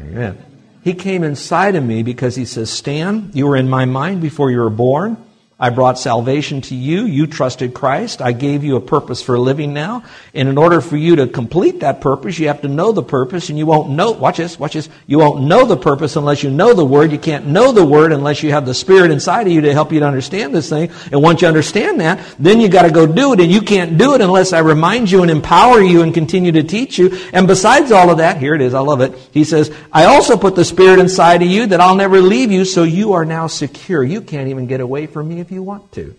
Amen. 0.00 0.38
He 0.84 0.94
came 0.94 1.24
inside 1.24 1.74
of 1.74 1.84
me 1.84 2.02
because 2.02 2.36
he 2.36 2.44
says, 2.44 2.70
Stan, 2.70 3.30
you 3.34 3.46
were 3.46 3.56
in 3.56 3.68
my 3.68 3.84
mind 3.84 4.22
before 4.22 4.50
you 4.50 4.60
were 4.60 4.70
born. 4.70 5.16
I 5.60 5.70
brought 5.70 5.98
salvation 5.98 6.60
to 6.62 6.76
you. 6.76 7.04
You 7.04 7.26
trusted 7.26 7.74
Christ. 7.74 8.22
I 8.22 8.30
gave 8.30 8.62
you 8.62 8.76
a 8.76 8.80
purpose 8.80 9.20
for 9.20 9.36
living 9.36 9.74
now. 9.74 10.04
And 10.32 10.48
in 10.48 10.56
order 10.56 10.80
for 10.80 10.96
you 10.96 11.16
to 11.16 11.26
complete 11.26 11.80
that 11.80 12.00
purpose, 12.00 12.38
you 12.38 12.46
have 12.46 12.62
to 12.62 12.68
know 12.68 12.92
the 12.92 13.02
purpose 13.02 13.48
and 13.48 13.58
you 13.58 13.66
won't 13.66 13.90
know, 13.90 14.12
watch 14.12 14.36
this, 14.36 14.56
watch 14.56 14.74
this. 14.74 14.88
You 15.08 15.18
won't 15.18 15.42
know 15.42 15.66
the 15.66 15.76
purpose 15.76 16.14
unless 16.14 16.44
you 16.44 16.50
know 16.50 16.74
the 16.74 16.84
Word. 16.84 17.10
You 17.10 17.18
can't 17.18 17.48
know 17.48 17.72
the 17.72 17.84
Word 17.84 18.12
unless 18.12 18.44
you 18.44 18.52
have 18.52 18.66
the 18.66 18.74
Spirit 18.74 19.10
inside 19.10 19.48
of 19.48 19.52
you 19.52 19.62
to 19.62 19.72
help 19.72 19.90
you 19.90 19.98
to 19.98 20.06
understand 20.06 20.54
this 20.54 20.68
thing. 20.68 20.92
And 21.10 21.24
once 21.24 21.42
you 21.42 21.48
understand 21.48 22.00
that, 22.02 22.20
then 22.38 22.60
you 22.60 22.68
gotta 22.68 22.92
go 22.92 23.04
do 23.04 23.32
it 23.32 23.40
and 23.40 23.50
you 23.50 23.62
can't 23.62 23.98
do 23.98 24.14
it 24.14 24.20
unless 24.20 24.52
I 24.52 24.60
remind 24.60 25.10
you 25.10 25.22
and 25.22 25.30
empower 25.30 25.82
you 25.82 26.02
and 26.02 26.14
continue 26.14 26.52
to 26.52 26.62
teach 26.62 26.98
you. 26.98 27.18
And 27.32 27.48
besides 27.48 27.90
all 27.90 28.10
of 28.10 28.18
that, 28.18 28.36
here 28.36 28.54
it 28.54 28.60
is, 28.60 28.74
I 28.74 28.80
love 28.80 29.00
it. 29.00 29.12
He 29.32 29.42
says, 29.42 29.74
I 29.92 30.04
also 30.04 30.36
put 30.36 30.54
the 30.54 30.64
Spirit 30.64 31.00
inside 31.00 31.42
of 31.42 31.48
you 31.48 31.66
that 31.66 31.80
I'll 31.80 31.96
never 31.96 32.20
leave 32.20 32.52
you 32.52 32.64
so 32.64 32.84
you 32.84 33.14
are 33.14 33.24
now 33.24 33.48
secure. 33.48 34.04
You 34.04 34.20
can't 34.20 34.50
even 34.50 34.68
get 34.68 34.80
away 34.80 35.08
from 35.08 35.28
me 35.28 35.47
if 35.48 35.52
you 35.52 35.62
want 35.62 35.90
to. 35.92 36.14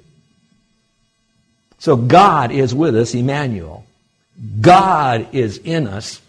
So 1.78 1.96
God 1.96 2.52
is 2.52 2.74
with 2.74 2.96
us, 2.96 3.14
Emmanuel. 3.14 3.86
God 4.60 5.28
is 5.34 5.60
in 5.60 5.86
us. 5.86 6.20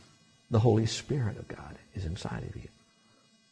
The 0.51 0.59
Holy 0.59 0.85
Spirit 0.85 1.39
of 1.39 1.49
God 1.49 1.77
is 1.95 2.05
inside 2.05 2.43
of 2.43 2.55
you. 2.55 2.69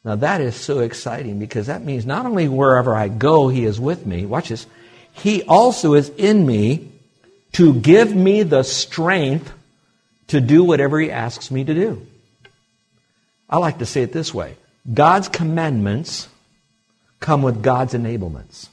Now 0.05 0.17
that 0.17 0.43
is 0.43 0.55
so 0.55 0.81
exciting 0.81 1.39
because 1.39 1.69
that 1.69 1.83
means 1.83 2.05
not 2.05 2.27
only 2.27 2.47
wherever 2.47 2.95
I 2.95 3.09
go, 3.09 3.49
He 3.49 3.65
is 3.65 3.81
with 3.81 4.05
me. 4.05 4.27
Watch 4.27 4.51
this. 4.51 4.67
He 5.13 5.43
also 5.45 5.95
is 5.95 6.11
in 6.11 6.47
me 6.47 6.91
to 7.53 7.73
give 7.73 8.15
me 8.15 8.43
the 8.43 8.65
strength 8.65 9.51
to 10.27 10.43
do 10.43 10.63
whatever 10.63 11.01
He 11.01 11.11
asks 11.11 11.51
me 11.51 11.65
to 11.65 11.73
do. 11.73 12.07
I 13.49 13.57
like 13.57 13.79
to 13.79 13.87
say 13.87 14.03
it 14.03 14.13
this 14.13 14.35
way 14.35 14.57
God's 14.93 15.29
commandments 15.29 16.29
come 17.19 17.41
with 17.43 17.63
God's 17.63 17.95
enablements. 17.95 18.69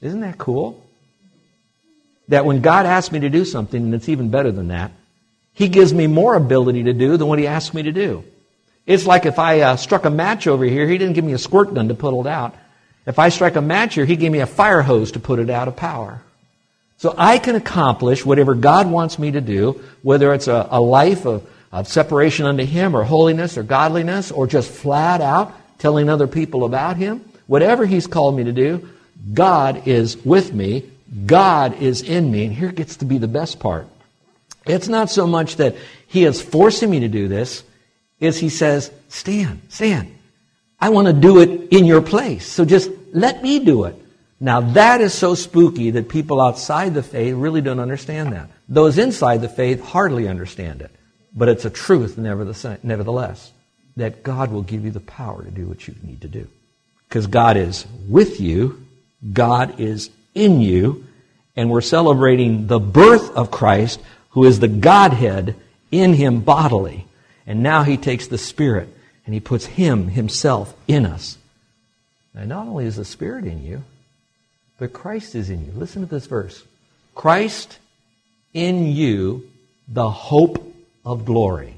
Isn't 0.00 0.20
that 0.20 0.38
cool? 0.38 0.84
That 2.28 2.44
when 2.44 2.60
God 2.60 2.86
asks 2.86 3.10
me 3.10 3.20
to 3.20 3.30
do 3.30 3.44
something, 3.44 3.82
and 3.82 3.94
it's 3.94 4.08
even 4.08 4.30
better 4.30 4.52
than 4.52 4.68
that, 4.68 4.92
He 5.54 5.68
gives 5.68 5.92
me 5.92 6.06
more 6.06 6.34
ability 6.34 6.84
to 6.84 6.92
do 6.92 7.16
than 7.16 7.26
what 7.26 7.38
He 7.38 7.46
asks 7.46 7.74
me 7.74 7.82
to 7.82 7.92
do. 7.92 8.24
It's 8.86 9.06
like 9.06 9.26
if 9.26 9.38
I 9.38 9.60
uh, 9.60 9.76
struck 9.76 10.04
a 10.04 10.10
match 10.10 10.46
over 10.46 10.64
here, 10.64 10.86
He 10.86 10.98
didn't 10.98 11.14
give 11.14 11.24
me 11.24 11.32
a 11.32 11.38
squirt 11.38 11.74
gun 11.74 11.88
to 11.88 11.94
put 11.94 12.18
it 12.18 12.26
out. 12.26 12.54
If 13.06 13.18
I 13.18 13.30
strike 13.30 13.56
a 13.56 13.62
match 13.62 13.94
here, 13.94 14.04
He 14.04 14.16
gave 14.16 14.30
me 14.30 14.40
a 14.40 14.46
fire 14.46 14.82
hose 14.82 15.12
to 15.12 15.20
put 15.20 15.38
it 15.38 15.50
out 15.50 15.68
of 15.68 15.76
power. 15.76 16.22
So 16.98 17.14
I 17.16 17.38
can 17.38 17.54
accomplish 17.54 18.26
whatever 18.26 18.54
God 18.54 18.90
wants 18.90 19.18
me 19.18 19.30
to 19.30 19.40
do, 19.40 19.80
whether 20.02 20.34
it's 20.34 20.48
a, 20.48 20.68
a 20.70 20.80
life 20.80 21.26
of, 21.26 21.48
of 21.70 21.88
separation 21.88 22.44
unto 22.44 22.64
Him 22.64 22.96
or 22.96 23.04
holiness 23.04 23.56
or 23.56 23.62
godliness 23.62 24.30
or 24.30 24.46
just 24.46 24.70
flat 24.70 25.20
out 25.20 25.54
telling 25.78 26.08
other 26.08 26.26
people 26.26 26.64
about 26.64 26.96
Him. 26.96 27.24
Whatever 27.46 27.86
He's 27.86 28.06
called 28.06 28.36
me 28.36 28.44
to 28.44 28.52
do, 28.52 28.88
God 29.34 29.86
is 29.86 30.16
with 30.24 30.52
me. 30.52 30.90
God 31.26 31.80
is 31.82 32.02
in 32.02 32.30
me. 32.30 32.44
And 32.46 32.54
here 32.54 32.72
gets 32.72 32.96
to 32.96 33.04
be 33.04 33.18
the 33.18 33.28
best 33.28 33.58
part. 33.58 33.86
It's 34.66 34.88
not 34.88 35.10
so 35.10 35.26
much 35.26 35.56
that 35.56 35.76
He 36.06 36.24
is 36.24 36.42
forcing 36.42 36.90
me 36.90 37.00
to 37.00 37.08
do 37.08 37.28
this, 37.28 37.64
is 38.20 38.38
He 38.38 38.48
says, 38.48 38.90
Stan, 39.08 39.62
Stan. 39.68 40.14
I 40.80 40.90
want 40.90 41.06
to 41.08 41.12
do 41.12 41.40
it 41.40 41.72
in 41.72 41.86
your 41.86 42.02
place. 42.02 42.46
So 42.46 42.64
just 42.64 42.90
let 43.12 43.42
me 43.42 43.58
do 43.58 43.84
it. 43.84 43.96
Now 44.40 44.60
that 44.60 45.00
is 45.00 45.12
so 45.12 45.34
spooky 45.34 45.90
that 45.90 46.08
people 46.08 46.40
outside 46.40 46.94
the 46.94 47.02
faith 47.02 47.34
really 47.34 47.60
don't 47.60 47.80
understand 47.80 48.32
that. 48.32 48.50
Those 48.68 48.98
inside 48.98 49.40
the 49.40 49.48
faith 49.48 49.82
hardly 49.82 50.28
understand 50.28 50.82
it. 50.82 50.92
But 51.34 51.48
it's 51.48 51.64
a 51.64 51.70
truth 51.70 52.16
nevertheless 52.18 53.52
that 53.96 54.22
God 54.22 54.52
will 54.52 54.62
give 54.62 54.84
you 54.84 54.90
the 54.90 55.00
power 55.00 55.42
to 55.42 55.50
do 55.50 55.66
what 55.66 55.88
you 55.88 55.94
need 56.02 56.20
to 56.20 56.28
do. 56.28 56.46
Because 57.08 57.26
God 57.26 57.56
is 57.56 57.86
with 58.08 58.40
you 58.40 58.86
God 59.32 59.80
is 59.80 60.10
in 60.34 60.60
you, 60.60 61.06
and 61.56 61.70
we're 61.70 61.80
celebrating 61.80 62.66
the 62.66 62.78
birth 62.78 63.30
of 63.36 63.50
Christ, 63.50 64.00
who 64.30 64.44
is 64.44 64.60
the 64.60 64.68
Godhead 64.68 65.56
in 65.90 66.14
him 66.14 66.40
bodily. 66.40 67.06
And 67.46 67.62
now 67.62 67.82
he 67.82 67.96
takes 67.96 68.26
the 68.26 68.38
Spirit 68.38 68.88
and 69.24 69.34
he 69.34 69.40
puts 69.40 69.66
him 69.66 70.08
himself 70.08 70.74
in 70.86 71.04
us. 71.04 71.38
And 72.34 72.48
not 72.48 72.66
only 72.66 72.84
is 72.84 72.96
the 72.96 73.04
Spirit 73.04 73.44
in 73.44 73.64
you, 73.64 73.82
but 74.78 74.92
Christ 74.92 75.34
is 75.34 75.50
in 75.50 75.66
you. 75.66 75.72
Listen 75.72 76.02
to 76.02 76.08
this 76.08 76.26
verse 76.26 76.62
Christ 77.14 77.78
in 78.54 78.86
you, 78.86 79.50
the 79.88 80.10
hope 80.10 80.64
of 81.04 81.24
glory. 81.24 81.74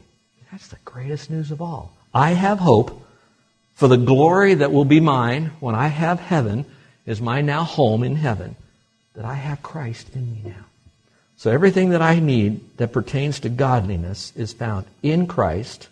That's 0.50 0.68
the 0.68 0.78
greatest 0.84 1.30
news 1.30 1.50
of 1.50 1.62
all. 1.62 1.92
I 2.12 2.30
have 2.32 2.58
hope 2.58 3.00
For 3.74 3.88
the 3.88 3.96
glory 3.96 4.54
that 4.54 4.72
will 4.72 4.84
be 4.84 5.00
mine 5.00 5.52
when 5.60 5.74
I 5.74 5.86
have 5.86 6.20
heaven 6.20 6.66
is 7.06 7.20
my 7.20 7.40
now 7.40 7.64
home 7.64 8.02
in 8.02 8.16
heaven, 8.16 8.56
that 9.14 9.24
I 9.24 9.34
have 9.34 9.62
Christ 9.62 10.10
in 10.14 10.32
me 10.32 10.40
now. 10.44 10.66
So 11.36 11.50
everything 11.50 11.90
that 11.90 12.02
I 12.02 12.18
need 12.18 12.76
that 12.76 12.92
pertains 12.92 13.40
to 13.40 13.48
godliness 13.48 14.32
is 14.36 14.52
found 14.52 14.86
in 15.02 15.26
Christ 15.26 15.88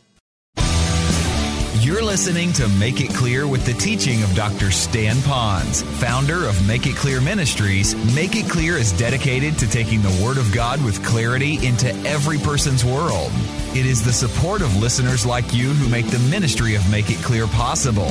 you're 1.88 2.04
listening 2.04 2.52
to 2.52 2.68
Make 2.78 3.00
It 3.00 3.14
Clear 3.14 3.46
with 3.46 3.64
the 3.64 3.72
teaching 3.72 4.22
of 4.22 4.34
Dr. 4.34 4.70
Stan 4.70 5.16
Ponz, 5.22 5.82
founder 5.82 6.46
of 6.46 6.66
Make 6.66 6.86
It 6.86 6.96
Clear 6.96 7.18
Ministries. 7.18 7.94
Make 8.14 8.36
It 8.36 8.50
Clear 8.50 8.76
is 8.76 8.92
dedicated 8.92 9.56
to 9.58 9.70
taking 9.70 10.02
the 10.02 10.20
Word 10.22 10.36
of 10.36 10.52
God 10.52 10.84
with 10.84 11.02
clarity 11.02 11.66
into 11.66 11.88
every 12.06 12.36
person's 12.36 12.84
world. 12.84 13.32
It 13.74 13.86
is 13.86 14.04
the 14.04 14.12
support 14.12 14.60
of 14.60 14.76
listeners 14.76 15.24
like 15.24 15.54
you 15.54 15.70
who 15.70 15.88
make 15.88 16.06
the 16.08 16.18
ministry 16.30 16.74
of 16.74 16.90
Make 16.90 17.08
It 17.08 17.22
Clear 17.22 17.46
possible. 17.46 18.10